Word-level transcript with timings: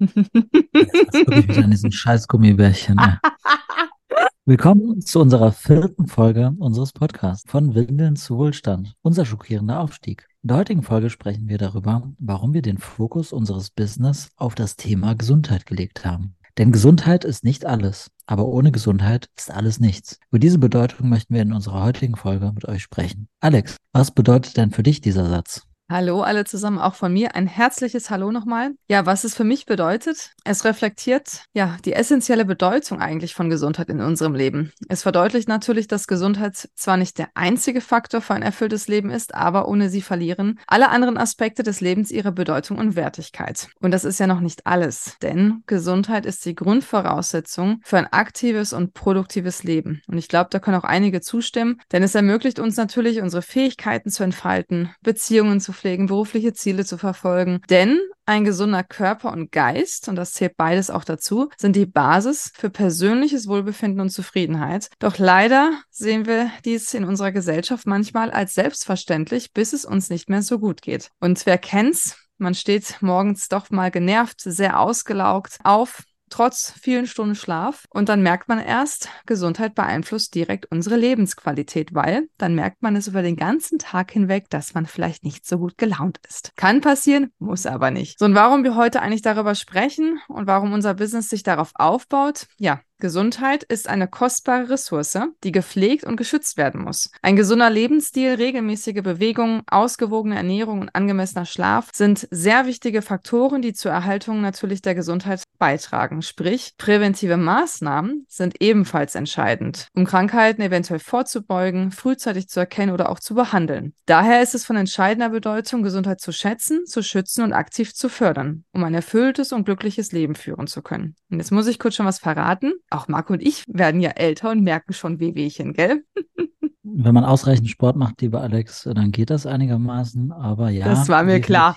Wieder 0.00 1.64
an 1.64 1.70
diesen 1.70 1.92
scheiß 1.92 2.26
Gummibärchen. 2.26 2.96
Ja. 2.98 3.20
Willkommen 4.46 5.02
zu 5.02 5.20
unserer 5.20 5.52
vierten 5.52 6.06
Folge 6.06 6.54
unseres 6.58 6.92
Podcasts 6.92 7.48
von 7.50 7.74
Windeln 7.74 8.16
zu 8.16 8.38
Wohlstand, 8.38 8.94
unser 9.02 9.26
schockierender 9.26 9.78
Aufstieg. 9.78 10.26
In 10.42 10.48
der 10.48 10.56
heutigen 10.56 10.82
Folge 10.82 11.10
sprechen 11.10 11.48
wir 11.48 11.58
darüber, 11.58 12.10
warum 12.18 12.54
wir 12.54 12.62
den 12.62 12.78
Fokus 12.78 13.30
unseres 13.34 13.68
Business 13.68 14.30
auf 14.36 14.54
das 14.54 14.76
Thema 14.76 15.14
Gesundheit 15.14 15.66
gelegt 15.66 16.06
haben. 16.06 16.34
Denn 16.56 16.72
Gesundheit 16.72 17.26
ist 17.26 17.44
nicht 17.44 17.66
alles, 17.66 18.10
aber 18.24 18.46
ohne 18.46 18.72
Gesundheit 18.72 19.28
ist 19.36 19.50
alles 19.50 19.80
nichts. 19.80 20.18
Über 20.30 20.38
diese 20.38 20.58
Bedeutung 20.58 21.10
möchten 21.10 21.34
wir 21.34 21.42
in 21.42 21.52
unserer 21.52 21.82
heutigen 21.84 22.16
Folge 22.16 22.50
mit 22.54 22.66
euch 22.66 22.82
sprechen. 22.82 23.28
Alex, 23.40 23.76
was 23.92 24.12
bedeutet 24.12 24.56
denn 24.56 24.70
für 24.70 24.82
dich 24.82 25.02
dieser 25.02 25.28
Satz? 25.28 25.66
Hallo 25.90 26.22
alle 26.22 26.44
zusammen, 26.44 26.78
auch 26.78 26.94
von 26.94 27.12
mir 27.12 27.34
ein 27.34 27.48
herzliches 27.48 28.10
Hallo 28.10 28.30
nochmal. 28.30 28.70
Ja, 28.88 29.06
was 29.06 29.24
es 29.24 29.34
für 29.34 29.42
mich 29.42 29.66
bedeutet, 29.66 30.30
es 30.44 30.64
reflektiert 30.64 31.46
ja 31.52 31.78
die 31.84 31.94
essentielle 31.94 32.44
Bedeutung 32.44 33.00
eigentlich 33.00 33.34
von 33.34 33.50
Gesundheit 33.50 33.88
in 33.88 34.00
unserem 34.00 34.36
Leben. 34.36 34.70
Es 34.88 35.02
verdeutlicht 35.02 35.48
natürlich, 35.48 35.88
dass 35.88 36.06
Gesundheit 36.06 36.68
zwar 36.76 36.96
nicht 36.96 37.18
der 37.18 37.30
einzige 37.34 37.80
Faktor 37.80 38.20
für 38.20 38.34
ein 38.34 38.42
erfülltes 38.42 38.86
Leben 38.86 39.10
ist, 39.10 39.34
aber 39.34 39.66
ohne 39.66 39.90
sie 39.90 40.00
verlieren 40.00 40.60
alle 40.68 40.90
anderen 40.90 41.18
Aspekte 41.18 41.64
des 41.64 41.80
Lebens 41.80 42.12
ihre 42.12 42.30
Bedeutung 42.30 42.78
und 42.78 42.94
Wertigkeit. 42.94 43.66
Und 43.80 43.90
das 43.90 44.04
ist 44.04 44.20
ja 44.20 44.28
noch 44.28 44.40
nicht 44.40 44.68
alles, 44.68 45.16
denn 45.22 45.64
Gesundheit 45.66 46.24
ist 46.24 46.44
die 46.44 46.54
Grundvoraussetzung 46.54 47.80
für 47.82 47.98
ein 47.98 48.12
aktives 48.12 48.72
und 48.72 48.94
produktives 48.94 49.64
Leben. 49.64 50.02
Und 50.06 50.18
ich 50.18 50.28
glaube, 50.28 50.50
da 50.52 50.60
können 50.60 50.78
auch 50.78 50.84
einige 50.84 51.20
zustimmen, 51.20 51.80
denn 51.90 52.04
es 52.04 52.14
ermöglicht 52.14 52.60
uns 52.60 52.76
natürlich, 52.76 53.20
unsere 53.20 53.42
Fähigkeiten 53.42 54.10
zu 54.10 54.22
entfalten, 54.22 54.94
Beziehungen 55.02 55.58
zu 55.58 55.79
pflegen, 55.80 56.06
berufliche 56.06 56.52
Ziele 56.52 56.84
zu 56.84 56.98
verfolgen. 56.98 57.60
Denn 57.70 57.98
ein 58.26 58.44
gesunder 58.44 58.84
Körper 58.84 59.32
und 59.32 59.50
Geist, 59.50 60.08
und 60.08 60.16
das 60.16 60.32
zählt 60.32 60.56
beides 60.56 60.90
auch 60.90 61.04
dazu, 61.04 61.48
sind 61.56 61.74
die 61.74 61.86
Basis 61.86 62.52
für 62.54 62.70
persönliches 62.70 63.48
Wohlbefinden 63.48 64.00
und 64.00 64.10
Zufriedenheit. 64.10 64.88
Doch 64.98 65.18
leider 65.18 65.72
sehen 65.90 66.26
wir 66.26 66.50
dies 66.64 66.94
in 66.94 67.04
unserer 67.04 67.32
Gesellschaft 67.32 67.86
manchmal 67.86 68.30
als 68.30 68.54
selbstverständlich, 68.54 69.52
bis 69.52 69.72
es 69.72 69.84
uns 69.84 70.10
nicht 70.10 70.28
mehr 70.28 70.42
so 70.42 70.58
gut 70.58 70.82
geht. 70.82 71.10
Und 71.18 71.44
wer 71.46 71.58
kennt's? 71.58 72.16
Man 72.38 72.54
steht 72.54 72.96
morgens 73.00 73.48
doch 73.48 73.68
mal 73.70 73.90
genervt, 73.90 74.40
sehr 74.40 74.80
ausgelaugt 74.80 75.58
auf, 75.62 76.04
trotz 76.30 76.72
vielen 76.80 77.06
Stunden 77.06 77.34
Schlaf. 77.34 77.84
Und 77.90 78.08
dann 78.08 78.22
merkt 78.22 78.48
man 78.48 78.58
erst, 78.58 79.08
Gesundheit 79.26 79.74
beeinflusst 79.74 80.34
direkt 80.34 80.66
unsere 80.70 80.96
Lebensqualität, 80.96 81.94
weil 81.94 82.28
dann 82.38 82.54
merkt 82.54 82.82
man 82.82 82.96
es 82.96 83.08
über 83.08 83.22
den 83.22 83.36
ganzen 83.36 83.78
Tag 83.78 84.10
hinweg, 84.12 84.48
dass 84.50 84.74
man 84.74 84.86
vielleicht 84.86 85.24
nicht 85.24 85.46
so 85.46 85.58
gut 85.58 85.76
gelaunt 85.76 86.18
ist. 86.28 86.52
Kann 86.56 86.80
passieren, 86.80 87.32
muss 87.38 87.66
aber 87.66 87.90
nicht. 87.90 88.18
So, 88.18 88.24
und 88.24 88.34
warum 88.34 88.64
wir 88.64 88.76
heute 88.76 89.02
eigentlich 89.02 89.22
darüber 89.22 89.54
sprechen 89.54 90.20
und 90.28 90.46
warum 90.46 90.72
unser 90.72 90.94
Business 90.94 91.28
sich 91.28 91.42
darauf 91.42 91.72
aufbaut, 91.74 92.46
ja, 92.58 92.80
Gesundheit 93.00 93.64
ist 93.64 93.88
eine 93.88 94.06
kostbare 94.06 94.70
Ressource, 94.70 95.18
die 95.42 95.52
gepflegt 95.52 96.04
und 96.04 96.16
geschützt 96.16 96.56
werden 96.56 96.82
muss. 96.82 97.10
Ein 97.22 97.36
gesunder 97.36 97.70
Lebensstil, 97.70 98.34
regelmäßige 98.34 99.02
Bewegung, 99.02 99.62
ausgewogene 99.66 100.36
Ernährung 100.36 100.80
und 100.80 100.94
angemessener 100.94 101.46
Schlaf 101.46 101.88
sind 101.92 102.28
sehr 102.30 102.66
wichtige 102.66 103.02
Faktoren, 103.02 103.62
die 103.62 103.72
zur 103.72 103.90
Erhaltung 103.90 104.40
natürlich 104.40 104.82
der 104.82 104.94
Gesundheit 104.94 105.42
beitragen. 105.58 106.22
Sprich, 106.22 106.74
präventive 106.78 107.36
Maßnahmen 107.36 108.26
sind 108.28 108.60
ebenfalls 108.60 109.14
entscheidend, 109.14 109.88
um 109.94 110.04
Krankheiten 110.04 110.62
eventuell 110.62 111.00
vorzubeugen, 111.00 111.90
frühzeitig 111.90 112.48
zu 112.48 112.60
erkennen 112.60 112.92
oder 112.92 113.08
auch 113.08 113.20
zu 113.20 113.34
behandeln. 113.34 113.94
Daher 114.06 114.42
ist 114.42 114.54
es 114.54 114.64
von 114.64 114.76
entscheidender 114.76 115.30
Bedeutung, 115.30 115.82
Gesundheit 115.82 116.20
zu 116.20 116.32
schätzen, 116.32 116.86
zu 116.86 117.02
schützen 117.02 117.42
und 117.42 117.52
aktiv 117.52 117.94
zu 117.94 118.08
fördern, 118.08 118.64
um 118.72 118.84
ein 118.84 118.94
erfülltes 118.94 119.52
und 119.52 119.64
glückliches 119.64 120.12
Leben 120.12 120.34
führen 120.34 120.66
zu 120.66 120.82
können. 120.82 121.16
Und 121.30 121.38
jetzt 121.38 121.52
muss 121.52 121.66
ich 121.66 121.78
kurz 121.78 121.94
schon 121.94 122.06
was 122.06 122.18
verraten 122.18 122.72
auch 122.90 123.08
Marco 123.08 123.32
und 123.32 123.42
ich 123.42 123.64
werden 123.68 124.00
ja 124.00 124.10
älter 124.10 124.50
und 124.50 124.62
merken 124.62 124.92
schon 124.92 125.20
Wehwehchen, 125.20 125.72
gell? 125.72 126.04
Wenn 126.82 127.14
man 127.14 127.24
ausreichend 127.24 127.68
Sport 127.68 127.96
macht, 127.96 128.20
lieber 128.20 128.40
Alex, 128.40 128.82
dann 128.82 129.12
geht 129.12 129.30
das 129.30 129.46
einigermaßen. 129.46 130.32
Aber 130.32 130.70
ja, 130.70 130.86
das 130.86 131.08
war 131.08 131.22
mir 131.22 131.40
klar. 131.40 131.76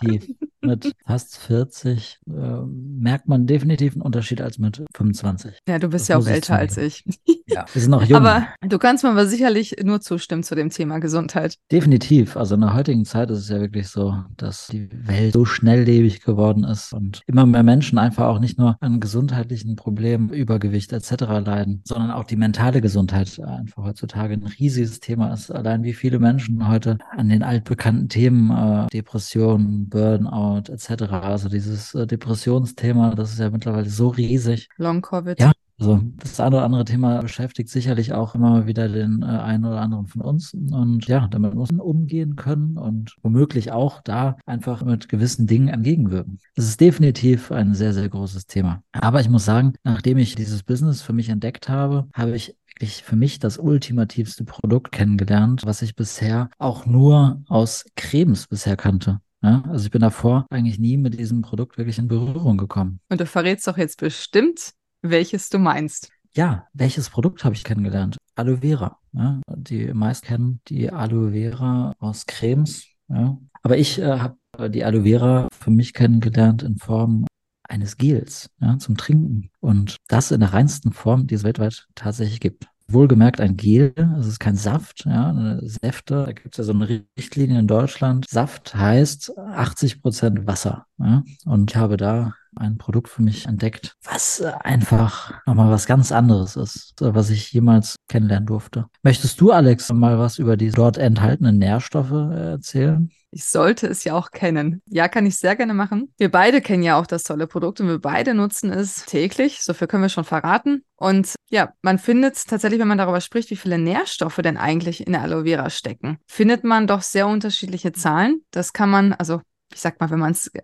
Mit 0.62 0.92
fast 1.06 1.38
40 1.38 2.20
äh, 2.26 2.32
merkt 2.66 3.28
man 3.28 3.46
definitiv 3.46 3.94
einen 3.94 4.02
Unterschied 4.02 4.42
als 4.42 4.58
mit 4.58 4.84
25. 4.96 5.60
Ja, 5.68 5.78
du 5.78 5.90
bist 5.90 6.04
das 6.04 6.08
ja 6.08 6.18
auch 6.18 6.28
älter 6.28 6.56
als 6.56 6.78
ich. 6.78 7.04
Ja, 7.48 7.66
wir 7.72 7.82
sind 7.82 7.92
noch 7.92 8.04
jung. 8.04 8.18
Aber 8.18 8.48
du 8.62 8.78
kannst 8.78 9.04
mir 9.04 9.10
aber 9.12 9.28
sicherlich 9.28 9.76
nur 9.84 10.02
zustimmen 10.02 10.44
zu 10.44 10.56
dem 10.56 10.70
Thema 10.70 11.00
Gesundheit. 11.00 11.58
Definitiv. 11.72 12.38
Also 12.38 12.56
in 12.56 12.62
der 12.62 12.74
heutigen 12.74 13.06
Zeit 13.06 13.30
ist 13.30 13.40
es 13.40 13.50
ja 13.50 13.60
wirklich 13.60 13.90
so, 13.90 14.16
dass 14.38 14.68
die 14.68 14.90
Welt 14.92 15.34
so 15.34 15.46
schnelllebig 15.46 16.22
geworden 16.22 16.64
ist 16.64 16.94
und 16.94 17.22
immer 17.28 17.46
mehr 17.46 17.64
Menschen 17.64 17.98
einfach 17.98 18.28
auch 18.28 18.40
nicht 18.40 18.58
nur 18.58 18.78
an 18.80 19.00
gesundheitlichen 19.00 19.76
Problemen, 19.76 20.30
Übergewicht 20.30 20.94
etc. 20.94 21.24
leiden, 21.46 21.82
sondern 21.86 22.12
auch 22.12 22.24
die 22.24 22.36
mentale 22.36 22.82
Gesundheit 22.82 23.40
einfach 23.40 23.84
heutzutage 23.84 24.34
ein 24.34 24.44
riesiges 24.44 25.00
Thema 25.00 25.34
ist. 25.34 25.52
Allein 25.52 25.84
wie 25.84 25.94
viele 25.94 26.20
Menschen 26.20 26.68
heute 26.68 26.98
an 27.12 27.30
den 27.30 27.44
altbekannten 27.44 28.10
Themen 28.10 28.52
äh, 28.52 28.88
Depressionen, 28.88 29.90
Burnout 29.90 30.72
etc. 30.72 31.04
Also 31.12 31.50
dieses 31.50 31.94
äh, 31.94 32.08
Depressionsthema, 32.08 33.16
das 33.16 33.34
ist 33.34 33.40
ja 33.40 33.50
mittlerweile 33.50 33.90
so 33.90 34.10
riesig. 34.10 34.70
Long 34.78 35.02
Covid. 35.02 35.40
Ja, 35.40 35.52
also 35.84 36.02
das 36.16 36.40
eine 36.40 36.56
oder 36.56 36.66
andere 36.66 36.86
Thema 36.86 37.22
beschäftigt 37.22 37.70
sicherlich 37.70 38.14
auch 38.14 38.36
immer 38.36 38.68
wieder 38.68 38.88
den 38.88 39.22
äh, 39.22 39.26
einen 39.26 39.66
oder 39.66 39.82
anderen 39.82 40.08
von 40.08 40.22
uns. 40.22 40.54
Und 40.54 41.06
ja, 41.08 41.28
damit 41.28 41.56
muss 41.56 41.74
man 41.74 41.82
umgehen 41.82 42.38
können 42.38 42.78
und 42.78 43.18
womöglich 43.22 43.74
auch 43.74 44.02
da 44.02 44.38
einfach 44.46 44.86
mit 44.86 45.10
gewissen 45.10 45.46
Dingen 45.46 45.68
entgegenwirken. 45.68 46.40
Das 46.56 46.66
ist 46.66 46.80
definitiv 46.80 47.52
ein 47.52 47.74
sehr, 47.74 47.94
sehr 47.94 48.08
großes 48.08 48.48
Thema. 48.48 48.82
Aber 48.94 49.20
ich 49.20 49.30
muss 49.30 49.44
sagen, 49.44 49.74
nachdem 49.84 50.18
ich 50.18 50.36
dieses 50.36 50.64
Business 50.64 51.02
für 51.02 51.12
mich 51.12 51.28
entdeckt 51.28 51.68
habe, 51.68 52.08
habe 52.14 52.34
ich 52.34 52.56
wirklich 52.70 53.04
für 53.04 53.18
mich 53.18 53.40
das 53.40 53.58
ultimativste 53.58 54.46
Produkt 54.46 54.94
kennengelernt, 54.94 55.64
was 55.66 55.82
ich 55.82 55.98
bisher 55.98 56.50
auch 56.60 56.86
nur 56.86 57.44
aus 57.50 57.86
Cremes 57.98 58.48
bisher 58.48 58.78
kannte. 58.78 59.20
Ja, 59.42 59.62
also 59.68 59.84
ich 59.84 59.92
bin 59.92 60.00
davor 60.00 60.46
eigentlich 60.50 60.80
nie 60.80 60.96
mit 60.96 61.20
diesem 61.20 61.42
Produkt 61.42 61.78
wirklich 61.78 62.00
in 62.00 62.08
Berührung 62.08 62.58
gekommen. 62.58 63.02
Und 63.10 63.20
du 63.20 63.26
verrätst 63.26 63.68
doch 63.68 63.78
jetzt 63.78 64.00
bestimmt, 64.00 64.74
welches 65.04 65.50
du 65.50 65.60
meinst. 65.60 66.10
Ja, 66.36 66.68
welches 66.74 67.10
Produkt 67.12 67.44
habe 67.44 67.54
ich 67.54 67.64
kennengelernt? 67.64 68.18
Aloe 68.36 68.58
Vera. 68.58 68.98
Ja, 69.12 69.40
die 69.48 69.94
meisten 69.94 70.26
kennen 70.26 70.62
die 70.68 70.92
Aloe 70.92 71.32
Vera 71.32 71.94
aus 72.00 72.26
Cremes. 72.26 72.88
Ja. 73.08 73.38
Aber 73.62 73.78
ich 73.78 74.00
äh, 74.00 74.20
habe 74.20 74.70
die 74.70 74.84
Aloe 74.84 75.04
Vera 75.04 75.48
für 75.56 75.70
mich 75.70 75.94
kennengelernt 75.94 76.64
in 76.64 76.78
Form 76.78 77.28
eines 77.70 77.98
Gels 77.98 78.50
ja, 78.60 78.78
zum 78.80 78.98
Trinken. 78.98 79.52
Und 79.60 79.98
das 80.08 80.32
in 80.32 80.40
der 80.40 80.54
reinsten 80.54 80.92
Form, 80.92 81.28
die 81.28 81.36
es 81.36 81.44
weltweit 81.44 81.88
tatsächlich 81.94 82.40
gibt. 82.40 82.68
Wohlgemerkt 82.88 83.40
ein 83.40 83.56
Gel, 83.56 83.94
es 84.20 84.28
ist 84.28 84.40
kein 84.40 84.58
Saft, 84.58 85.06
ja, 85.06 85.58
Säfte, 85.62 86.26
da 86.26 86.32
gibt 86.34 86.54
es 86.54 86.58
ja 86.58 86.64
so 86.66 86.74
eine 86.74 87.06
Richtlinie 87.18 87.58
in 87.58 87.68
Deutschland. 87.68 88.26
Saft 88.30 88.76
heißt 88.76 89.38
80 89.38 90.02
Prozent 90.02 90.48
Wasser. 90.48 90.86
Ja, 91.00 91.24
und 91.46 91.72
ich 91.72 91.78
habe 91.78 91.96
da 91.96 92.34
ein 92.56 92.78
Produkt 92.78 93.10
für 93.10 93.22
mich 93.22 93.46
entdeckt, 93.46 93.96
was 94.04 94.42
einfach 94.42 95.34
nochmal 95.46 95.72
was 95.72 95.86
ganz 95.86 96.12
anderes 96.12 96.56
ist, 96.56 96.94
was 97.00 97.30
ich 97.30 97.52
jemals 97.52 97.96
kennenlernen 98.08 98.48
durfte. 98.48 98.86
Möchtest 99.04 99.40
du, 99.42 99.52
Alex, 99.52 99.92
mal 99.92 100.20
was 100.20 100.40
über 100.40 100.58
die 100.58 100.72
dort 100.72 100.98
enthaltenen 100.98 101.58
Nährstoffe 101.58 102.12
erzählen? 102.12 103.10
Ich 103.36 103.46
sollte 103.46 103.88
es 103.88 104.04
ja 104.04 104.14
auch 104.14 104.30
kennen. 104.30 104.84
Ja, 104.88 105.08
kann 105.08 105.26
ich 105.26 105.38
sehr 105.38 105.56
gerne 105.56 105.74
machen. 105.74 106.14
Wir 106.18 106.30
beide 106.30 106.62
kennen 106.62 106.84
ja 106.84 107.00
auch 107.00 107.08
das 107.08 107.24
tolle 107.24 107.48
Produkt 107.48 107.82
und 107.82 107.88
wir 107.88 107.98
beide 107.98 108.36
nutzen 108.36 108.70
es 108.70 109.06
täglich. 109.06 109.64
So 109.64 109.74
viel 109.74 109.88
können 109.88 110.04
wir 110.04 110.10
schon 110.10 110.24
verraten. 110.24 110.84
Und 110.98 111.34
ja, 111.50 111.74
man 111.82 111.98
findet 111.98 112.48
tatsächlich, 112.48 112.80
wenn 112.80 112.88
man 112.88 113.00
darüber 113.00 113.22
spricht, 113.22 113.50
wie 113.50 113.56
viele 113.56 113.80
Nährstoffe 113.80 114.38
denn 114.38 114.56
eigentlich 114.56 115.08
in 115.08 115.14
der 115.14 115.24
Aloe 115.24 115.46
Vera 115.46 115.72
stecken, 115.72 116.20
findet 116.28 116.64
man 116.64 116.86
doch 116.86 117.02
sehr 117.02 117.26
unterschiedliche 117.26 117.92
Zahlen. 117.92 118.44
Das 118.52 118.72
kann 118.72 118.92
man, 118.92 119.14
also 119.14 119.42
ich 119.74 119.82
sag 119.82 120.00
mal, 120.00 120.10
wenn 120.10 120.20
man 120.20 120.32
es 120.32 120.48
äh, 120.48 120.62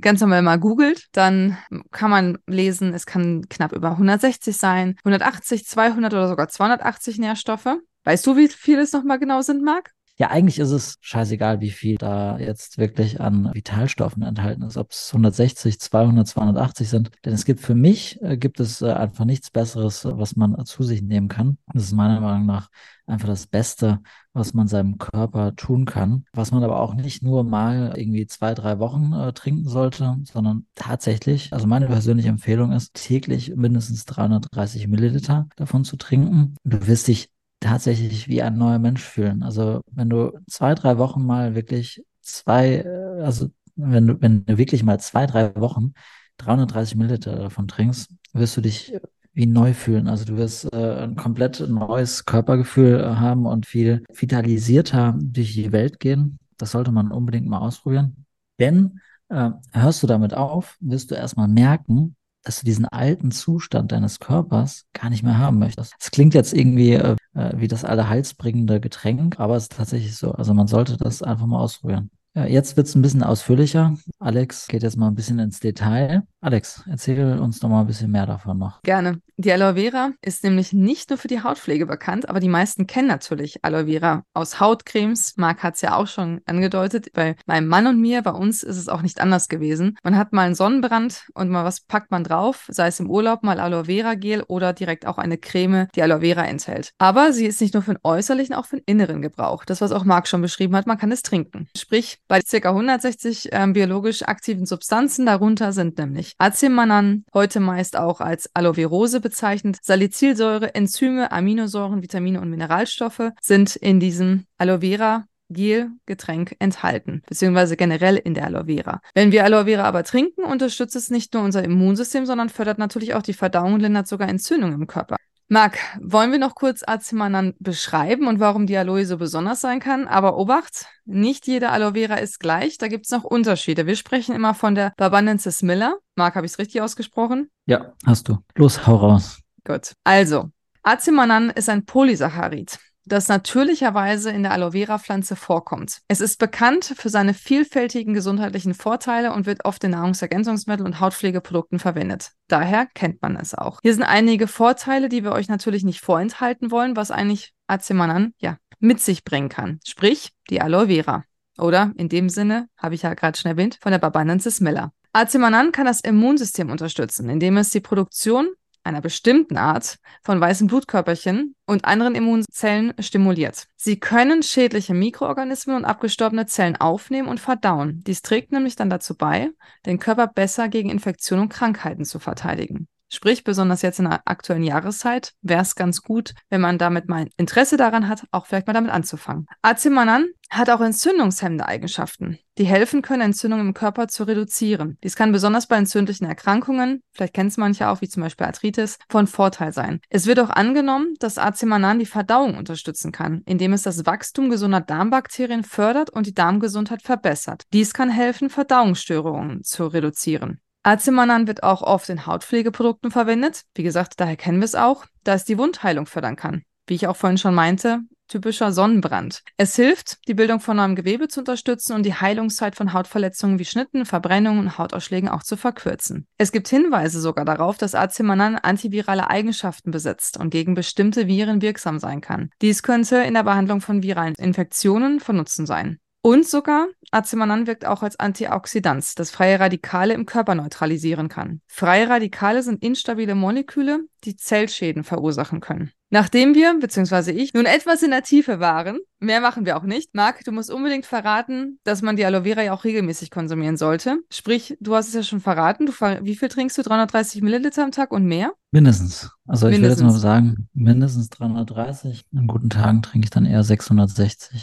ganz 0.00 0.20
normal 0.20 0.42
mal 0.42 0.58
googelt, 0.58 1.06
dann 1.12 1.58
kann 1.90 2.10
man 2.10 2.38
lesen, 2.46 2.94
es 2.94 3.06
kann 3.06 3.48
knapp 3.48 3.72
über 3.72 3.92
160 3.92 4.56
sein, 4.56 4.96
180, 5.00 5.66
200 5.66 6.12
oder 6.12 6.28
sogar 6.28 6.48
280 6.48 7.18
Nährstoffe. 7.18 7.78
Weißt 8.04 8.26
du, 8.26 8.36
wie 8.36 8.48
viel 8.48 8.78
es 8.78 8.92
nochmal 8.92 9.18
genau 9.18 9.42
sind, 9.42 9.62
Marc? 9.62 9.92
Ja, 10.22 10.30
eigentlich 10.30 10.60
ist 10.60 10.70
es 10.70 10.98
scheißegal, 11.00 11.60
wie 11.60 11.72
viel 11.72 11.96
da 11.96 12.38
jetzt 12.38 12.78
wirklich 12.78 13.20
an 13.20 13.50
Vitalstoffen 13.52 14.22
enthalten 14.22 14.62
ist, 14.62 14.76
ob 14.76 14.92
es 14.92 15.08
160, 15.12 15.80
200, 15.80 16.28
280 16.28 16.88
sind. 16.88 17.10
Denn 17.24 17.32
es 17.32 17.44
gibt 17.44 17.58
für 17.58 17.74
mich, 17.74 18.22
äh, 18.22 18.36
gibt 18.36 18.60
es 18.60 18.82
äh, 18.82 18.92
einfach 18.92 19.24
nichts 19.24 19.50
Besseres, 19.50 20.04
was 20.04 20.36
man 20.36 20.64
zu 20.64 20.84
sich 20.84 21.02
nehmen 21.02 21.26
kann. 21.26 21.58
Das 21.74 21.82
ist 21.82 21.92
meiner 21.92 22.20
Meinung 22.20 22.46
nach 22.46 22.68
einfach 23.04 23.26
das 23.26 23.48
Beste, 23.48 23.98
was 24.32 24.54
man 24.54 24.68
seinem 24.68 24.96
Körper 24.96 25.56
tun 25.56 25.86
kann. 25.86 26.24
Was 26.32 26.52
man 26.52 26.62
aber 26.62 26.78
auch 26.78 26.94
nicht 26.94 27.24
nur 27.24 27.42
mal 27.42 27.92
irgendwie 27.96 28.28
zwei, 28.28 28.54
drei 28.54 28.78
Wochen 28.78 29.12
äh, 29.12 29.32
trinken 29.32 29.68
sollte, 29.68 30.18
sondern 30.22 30.66
tatsächlich, 30.76 31.52
also 31.52 31.66
meine 31.66 31.88
persönliche 31.88 32.28
Empfehlung 32.28 32.70
ist, 32.70 32.94
täglich 32.94 33.56
mindestens 33.56 34.04
330 34.04 34.86
Milliliter 34.86 35.48
davon 35.56 35.82
zu 35.82 35.96
trinken. 35.96 36.54
Du 36.62 36.86
wirst 36.86 37.08
dich 37.08 37.28
tatsächlich 37.62 38.28
wie 38.28 38.42
ein 38.42 38.58
neuer 38.58 38.78
Mensch 38.78 39.02
fühlen. 39.02 39.42
Also 39.42 39.80
wenn 39.90 40.10
du 40.10 40.32
zwei, 40.48 40.74
drei 40.74 40.98
Wochen 40.98 41.24
mal 41.24 41.54
wirklich 41.54 42.04
zwei, 42.20 42.76
äh, 42.76 43.22
also 43.22 43.48
wenn 43.76 44.06
du, 44.06 44.20
wenn 44.20 44.44
du 44.44 44.58
wirklich 44.58 44.82
mal 44.82 45.00
zwei, 45.00 45.26
drei 45.26 45.54
Wochen 45.56 45.94
330 46.38 46.96
Milliliter 46.96 47.36
davon 47.36 47.68
trinkst, 47.68 48.10
wirst 48.32 48.56
du 48.56 48.60
dich 48.60 48.94
wie 49.34 49.46
neu 49.46 49.72
fühlen. 49.72 50.08
Also 50.08 50.24
du 50.24 50.36
wirst 50.36 50.72
äh, 50.72 51.04
ein 51.04 51.16
komplett 51.16 51.60
neues 51.68 52.24
Körpergefühl 52.24 53.00
äh, 53.00 53.16
haben 53.16 53.46
und 53.46 53.66
viel 53.66 54.04
vitalisierter 54.12 55.16
durch 55.18 55.54
die 55.54 55.72
Welt 55.72 56.00
gehen. 56.00 56.38
Das 56.58 56.72
sollte 56.72 56.92
man 56.92 57.10
unbedingt 57.10 57.46
mal 57.46 57.58
ausprobieren. 57.58 58.26
Denn 58.58 59.00
äh, 59.28 59.50
hörst 59.72 60.02
du 60.02 60.06
damit 60.06 60.34
auf, 60.34 60.76
wirst 60.80 61.10
du 61.10 61.14
erstmal 61.14 61.48
merken, 61.48 62.16
dass 62.42 62.60
du 62.60 62.66
diesen 62.66 62.86
alten 62.86 63.30
Zustand 63.30 63.92
deines 63.92 64.18
Körpers 64.20 64.84
gar 64.92 65.10
nicht 65.10 65.22
mehr 65.22 65.38
haben 65.38 65.58
möchtest. 65.58 65.94
Es 66.00 66.10
klingt 66.10 66.34
jetzt 66.34 66.52
irgendwie 66.52 66.94
äh, 66.94 67.16
äh 67.34 67.52
wie 67.56 67.68
das 67.68 67.84
alle 67.84 68.08
heilsbringende 68.08 68.80
Getränk, 68.80 69.38
aber 69.38 69.56
es 69.56 69.64
ist 69.64 69.72
tatsächlich 69.72 70.16
so. 70.16 70.32
Also 70.32 70.54
man 70.54 70.66
sollte 70.66 70.96
das 70.96 71.22
einfach 71.22 71.46
mal 71.46 71.60
ausprobieren. 71.60 72.10
Ja, 72.34 72.46
jetzt 72.46 72.76
wird 72.76 72.86
es 72.86 72.94
ein 72.94 73.02
bisschen 73.02 73.22
ausführlicher. 73.22 73.96
Alex 74.18 74.66
geht 74.68 74.82
jetzt 74.82 74.96
mal 74.96 75.08
ein 75.08 75.14
bisschen 75.14 75.38
ins 75.38 75.60
Detail. 75.60 76.22
Alex, 76.42 76.82
erzähl 76.90 77.38
uns 77.38 77.60
doch 77.60 77.68
mal 77.68 77.82
ein 77.82 77.86
bisschen 77.86 78.10
mehr 78.10 78.26
davon 78.26 78.58
noch. 78.58 78.82
Gerne. 78.82 79.20
Die 79.36 79.52
Aloe 79.52 79.74
Vera 79.74 80.10
ist 80.22 80.42
nämlich 80.42 80.72
nicht 80.72 81.08
nur 81.08 81.16
für 81.16 81.28
die 81.28 81.42
Hautpflege 81.42 81.86
bekannt, 81.86 82.28
aber 82.28 82.40
die 82.40 82.48
meisten 82.48 82.88
kennen 82.88 83.06
natürlich 83.06 83.64
Aloe 83.64 83.86
Vera 83.86 84.24
aus 84.34 84.58
Hautcremes. 84.58 85.34
Marc 85.36 85.62
hat 85.62 85.76
es 85.76 85.82
ja 85.82 85.96
auch 85.96 86.08
schon 86.08 86.40
angedeutet. 86.44 87.12
Bei 87.12 87.36
meinem 87.46 87.68
Mann 87.68 87.86
und 87.86 88.00
mir, 88.00 88.22
bei 88.22 88.32
uns 88.32 88.64
ist 88.64 88.76
es 88.76 88.88
auch 88.88 89.02
nicht 89.02 89.20
anders 89.20 89.48
gewesen. 89.48 89.96
Man 90.02 90.16
hat 90.16 90.32
mal 90.32 90.46
einen 90.46 90.56
Sonnenbrand 90.56 91.28
und 91.34 91.48
mal 91.48 91.64
was 91.64 91.80
packt 91.80 92.10
man 92.10 92.24
drauf, 92.24 92.66
sei 92.68 92.88
es 92.88 92.98
im 92.98 93.08
Urlaub 93.08 93.44
mal 93.44 93.60
Aloe 93.60 93.84
Vera 93.84 94.14
Gel 94.14 94.42
oder 94.42 94.72
direkt 94.72 95.06
auch 95.06 95.18
eine 95.18 95.38
Creme, 95.38 95.86
die 95.94 96.02
Aloe 96.02 96.20
Vera 96.20 96.44
enthält. 96.44 96.90
Aber 96.98 97.32
sie 97.32 97.46
ist 97.46 97.60
nicht 97.60 97.74
nur 97.74 97.84
für 97.84 97.94
den 97.94 98.00
äußerlichen, 98.02 98.54
auch 98.54 98.66
für 98.66 98.76
den 98.76 98.84
inneren 98.86 99.22
Gebrauch. 99.22 99.64
Das, 99.64 99.80
was 99.80 99.92
auch 99.92 100.04
Marc 100.04 100.26
schon 100.26 100.42
beschrieben 100.42 100.74
hat, 100.74 100.88
man 100.88 100.98
kann 100.98 101.12
es 101.12 101.22
trinken. 101.22 101.68
Sprich, 101.76 102.18
bei 102.26 102.40
ca. 102.40 102.68
160 102.68 103.50
ähm, 103.52 103.74
biologisch 103.74 104.22
aktiven 104.22 104.66
Substanzen 104.66 105.24
darunter 105.24 105.72
sind 105.72 105.98
nämlich 105.98 106.31
Acemanan, 106.38 107.24
heute 107.34 107.60
meist 107.60 107.96
auch 107.96 108.20
als 108.20 108.50
Aloe-Verose 108.54 109.20
bezeichnet, 109.20 109.78
Salicylsäure, 109.82 110.74
Enzyme, 110.74 111.30
Aminosäuren, 111.30 112.02
Vitamine 112.02 112.40
und 112.40 112.50
Mineralstoffe 112.50 113.30
sind 113.40 113.76
in 113.76 114.00
diesem 114.00 114.46
Aloe 114.58 114.80
Vera 114.80 115.26
Gel-Getränk 115.52 116.56
enthalten, 116.58 117.22
beziehungsweise 117.28 117.76
generell 117.76 118.16
in 118.16 118.34
der 118.34 118.46
Aloe 118.46 118.64
Vera. 118.66 119.00
Wenn 119.14 119.32
wir 119.32 119.44
Aloe 119.44 119.64
Vera 119.66 119.84
aber 119.84 120.04
trinken, 120.04 120.44
unterstützt 120.44 120.96
es 120.96 121.10
nicht 121.10 121.34
nur 121.34 121.42
unser 121.42 121.62
Immunsystem, 121.62 122.26
sondern 122.26 122.48
fördert 122.48 122.78
natürlich 122.78 123.14
auch 123.14 123.22
die 123.22 123.34
Verdauung 123.34 123.74
und 123.74 123.80
lindert 123.80 124.08
sogar 124.08 124.28
Entzündungen 124.28 124.80
im 124.80 124.86
Körper. 124.86 125.16
Marc, 125.52 125.76
wollen 126.00 126.32
wir 126.32 126.38
noch 126.38 126.54
kurz 126.54 126.82
Azemanan 126.82 127.52
beschreiben 127.58 128.26
und 128.26 128.40
warum 128.40 128.66
die 128.66 128.74
Aloe 128.74 129.04
so 129.04 129.18
besonders 129.18 129.60
sein 129.60 129.80
kann? 129.80 130.08
Aber 130.08 130.38
Obacht, 130.38 130.86
nicht 131.04 131.46
jede 131.46 131.68
Aloe 131.68 131.92
Vera 131.92 132.14
ist 132.14 132.40
gleich, 132.40 132.78
da 132.78 132.88
gibt 132.88 133.04
es 133.04 133.10
noch 133.10 133.22
Unterschiede. 133.22 133.86
Wir 133.86 133.96
sprechen 133.96 134.34
immer 134.34 134.54
von 134.54 134.74
der 134.74 134.94
Babanensis 134.96 135.60
miller. 135.60 135.98
Marc, 136.16 136.36
habe 136.36 136.46
ich 136.46 136.52
es 136.52 136.58
richtig 136.58 136.80
ausgesprochen? 136.80 137.50
Ja, 137.66 137.92
hast 138.06 138.30
du. 138.30 138.38
Los, 138.54 138.86
hau 138.86 138.96
raus. 138.96 139.40
Gut. 139.66 139.92
Also, 140.04 140.48
Azemanan 140.84 141.50
ist 141.50 141.68
ein 141.68 141.84
Polysaccharid 141.84 142.78
das 143.04 143.28
natürlicherweise 143.28 144.30
in 144.30 144.42
der 144.42 144.52
Aloe 144.52 144.72
Vera 144.72 144.98
Pflanze 144.98 145.36
vorkommt. 145.36 146.00
Es 146.08 146.20
ist 146.20 146.38
bekannt 146.38 146.94
für 146.96 147.08
seine 147.08 147.34
vielfältigen 147.34 148.14
gesundheitlichen 148.14 148.74
Vorteile 148.74 149.32
und 149.32 149.46
wird 149.46 149.64
oft 149.64 149.82
in 149.84 149.92
Nahrungsergänzungsmitteln 149.92 150.86
und 150.86 151.00
Hautpflegeprodukten 151.00 151.78
verwendet. 151.78 152.32
Daher 152.48 152.86
kennt 152.94 153.22
man 153.22 153.36
es 153.36 153.54
auch. 153.54 153.80
Hier 153.82 153.94
sind 153.94 154.04
einige 154.04 154.46
Vorteile, 154.46 155.08
die 155.08 155.24
wir 155.24 155.32
euch 155.32 155.48
natürlich 155.48 155.84
nicht 155.84 156.00
vorenthalten 156.00 156.70
wollen, 156.70 156.96
was 156.96 157.10
eigentlich 157.10 157.52
Acemanan 157.66 158.34
ja 158.38 158.58
mit 158.78 159.00
sich 159.00 159.24
bringen 159.24 159.48
kann. 159.48 159.80
Sprich, 159.86 160.32
die 160.50 160.60
Aloe 160.60 160.88
Vera. 160.88 161.24
Oder 161.58 161.92
in 161.96 162.08
dem 162.08 162.28
Sinne, 162.28 162.68
habe 162.76 162.94
ich 162.94 163.02
ja 163.02 163.14
gerade 163.14 163.38
schon 163.38 163.50
erwähnt, 163.50 163.78
von 163.80 163.92
der 163.92 163.98
Babanensis 163.98 164.60
miller. 164.60 164.92
Acemanan 165.12 165.72
kann 165.72 165.84
das 165.84 166.00
Immunsystem 166.00 166.70
unterstützen, 166.70 167.28
indem 167.28 167.58
es 167.58 167.70
die 167.70 167.80
Produktion 167.80 168.48
einer 168.84 169.00
bestimmten 169.00 169.56
Art 169.56 169.98
von 170.22 170.40
weißen 170.40 170.66
Blutkörperchen 170.66 171.54
und 171.66 171.84
anderen 171.84 172.14
Immunzellen 172.14 172.94
stimuliert. 172.98 173.66
Sie 173.76 173.98
können 173.98 174.42
schädliche 174.42 174.94
Mikroorganismen 174.94 175.76
und 175.76 175.84
abgestorbene 175.84 176.46
Zellen 176.46 176.76
aufnehmen 176.76 177.28
und 177.28 177.40
verdauen. 177.40 178.02
Dies 178.06 178.22
trägt 178.22 178.52
nämlich 178.52 178.76
dann 178.76 178.90
dazu 178.90 179.16
bei, 179.16 179.50
den 179.86 179.98
Körper 179.98 180.26
besser 180.26 180.68
gegen 180.68 180.90
Infektionen 180.90 181.44
und 181.44 181.52
Krankheiten 181.52 182.04
zu 182.04 182.18
verteidigen. 182.18 182.88
Sprich, 183.14 183.44
besonders 183.44 183.82
jetzt 183.82 183.98
in 183.98 184.06
der 184.06 184.22
aktuellen 184.24 184.62
Jahreszeit 184.62 185.34
wäre 185.42 185.60
es 185.60 185.74
ganz 185.74 186.00
gut, 186.00 186.32
wenn 186.48 186.62
man 186.62 186.78
damit 186.78 187.10
mal 187.10 187.28
Interesse 187.36 187.76
daran 187.76 188.08
hat, 188.08 188.24
auch 188.30 188.46
vielleicht 188.46 188.66
mal 188.66 188.72
damit 188.72 188.90
anzufangen. 188.90 189.46
Acemanan 189.60 190.28
hat 190.48 190.70
auch 190.70 190.80
entzündungshemmende 190.80 191.66
Eigenschaften, 191.66 192.38
die 192.56 192.64
helfen 192.64 193.02
können, 193.02 193.20
Entzündungen 193.20 193.68
im 193.68 193.74
Körper 193.74 194.08
zu 194.08 194.24
reduzieren. 194.24 194.96
Dies 195.04 195.14
kann 195.14 195.30
besonders 195.30 195.66
bei 195.66 195.76
entzündlichen 195.76 196.26
Erkrankungen, 196.26 197.02
vielleicht 197.12 197.34
kennt 197.34 197.50
es 197.50 197.58
manche 197.58 197.88
auch, 197.88 198.00
wie 198.00 198.08
zum 198.08 198.22
Beispiel 198.22 198.46
Arthritis, 198.46 198.96
von 199.10 199.26
Vorteil 199.26 199.74
sein. 199.74 200.00
Es 200.08 200.26
wird 200.26 200.40
auch 200.40 200.50
angenommen, 200.50 201.12
dass 201.18 201.36
Acemanan 201.36 201.98
die 201.98 202.06
Verdauung 202.06 202.56
unterstützen 202.56 203.12
kann, 203.12 203.42
indem 203.44 203.74
es 203.74 203.82
das 203.82 204.06
Wachstum 204.06 204.48
gesunder 204.48 204.80
Darmbakterien 204.80 205.64
fördert 205.64 206.08
und 206.08 206.26
die 206.26 206.34
Darmgesundheit 206.34 207.02
verbessert. 207.02 207.64
Dies 207.74 207.92
kann 207.92 208.08
helfen, 208.08 208.48
Verdauungsstörungen 208.48 209.64
zu 209.64 209.86
reduzieren. 209.86 210.62
Acemanan 210.84 211.46
wird 211.46 211.62
auch 211.62 211.82
oft 211.82 212.08
in 212.08 212.26
Hautpflegeprodukten 212.26 213.10
verwendet. 213.10 213.62
Wie 213.74 213.84
gesagt, 213.84 214.14
daher 214.16 214.36
kennen 214.36 214.58
wir 214.58 214.64
es 214.64 214.74
auch, 214.74 215.06
da 215.22 215.34
es 215.34 215.44
die 215.44 215.58
Wundheilung 215.58 216.06
fördern 216.06 216.36
kann. 216.36 216.62
Wie 216.86 216.94
ich 216.94 217.06
auch 217.06 217.16
vorhin 217.16 217.38
schon 217.38 217.54
meinte, 217.54 218.00
typischer 218.26 218.72
Sonnenbrand. 218.72 219.42
Es 219.56 219.76
hilft, 219.76 220.26
die 220.26 220.34
Bildung 220.34 220.58
von 220.58 220.78
neuem 220.78 220.96
Gewebe 220.96 221.28
zu 221.28 221.40
unterstützen 221.40 221.92
und 221.92 222.04
die 222.04 222.14
Heilungszeit 222.14 222.74
von 222.74 222.92
Hautverletzungen 222.92 223.58
wie 223.58 223.64
Schnitten, 223.64 224.06
Verbrennungen 224.06 224.60
und 224.60 224.78
Hautausschlägen 224.78 225.28
auch 225.28 225.42
zu 225.42 225.56
verkürzen. 225.56 226.26
Es 226.38 226.50
gibt 226.50 226.68
Hinweise 226.68 227.20
sogar 227.20 227.44
darauf, 227.44 227.76
dass 227.76 227.94
Acemanan 227.94 228.56
antivirale 228.56 229.28
Eigenschaften 229.28 229.90
besitzt 229.90 230.38
und 230.38 230.50
gegen 230.50 230.74
bestimmte 230.74 231.26
Viren 231.26 231.62
wirksam 231.62 231.98
sein 231.98 232.20
kann. 232.20 232.50
Dies 232.60 232.82
könnte 232.82 233.18
in 233.18 233.34
der 233.34 233.44
Behandlung 233.44 233.80
von 233.80 234.02
viralen 234.02 234.34
Infektionen 234.34 235.20
von 235.20 235.36
Nutzen 235.36 235.66
sein. 235.66 235.98
Und 236.22 236.46
sogar 236.46 236.86
Acemanan 237.10 237.66
wirkt 237.66 237.84
auch 237.84 238.02
als 238.02 238.18
Antioxidant, 238.18 239.18
das 239.18 239.30
freie 239.30 239.60
Radikale 239.60 240.14
im 240.14 240.24
Körper 240.24 240.54
neutralisieren 240.54 241.28
kann. 241.28 241.60
Freie 241.66 242.08
Radikale 242.08 242.62
sind 242.62 242.82
instabile 242.82 243.34
Moleküle, 243.34 244.06
die 244.24 244.36
Zellschäden 244.36 245.04
verursachen 245.04 245.60
können. 245.60 245.90
Nachdem 246.10 246.54
wir, 246.54 246.78
beziehungsweise 246.78 247.32
ich, 247.32 247.54
nun 247.54 247.64
etwas 247.64 248.02
in 248.02 248.10
der 248.10 248.22
Tiefe 248.22 248.60
waren, 248.60 248.98
mehr 249.18 249.40
machen 249.40 249.66
wir 249.66 249.76
auch 249.76 249.82
nicht. 249.82 250.14
Marc, 250.14 250.44
du 250.44 250.52
musst 250.52 250.70
unbedingt 250.70 251.06
verraten, 251.06 251.78
dass 251.84 252.02
man 252.02 252.16
die 252.16 252.24
Aloe 252.24 252.44
Vera 252.44 252.62
ja 252.62 252.72
auch 252.72 252.84
regelmäßig 252.84 253.30
konsumieren 253.30 253.76
sollte. 253.76 254.18
Sprich, 254.30 254.76
du 254.78 254.94
hast 254.94 255.08
es 255.08 255.14
ja 255.14 255.22
schon 255.22 255.40
verraten. 255.40 255.86
Du, 255.86 255.92
wie 255.92 256.36
viel 256.36 256.48
trinkst 256.48 256.76
du? 256.78 256.82
330 256.82 257.42
Milliliter 257.42 257.82
am 257.82 257.92
Tag 257.92 258.12
und 258.12 258.26
mehr? 258.26 258.52
Mindestens. 258.70 259.30
Also 259.46 259.68
ich 259.68 259.78
würde 259.78 259.88
jetzt 259.88 260.02
mal 260.02 260.10
sagen, 260.10 260.68
mindestens 260.74 261.30
330. 261.30 262.26
An 262.36 262.46
guten 262.46 262.70
Tagen 262.70 263.02
trinke 263.02 263.24
ich 263.26 263.30
dann 263.30 263.46
eher 263.46 263.64
660. 263.64 264.62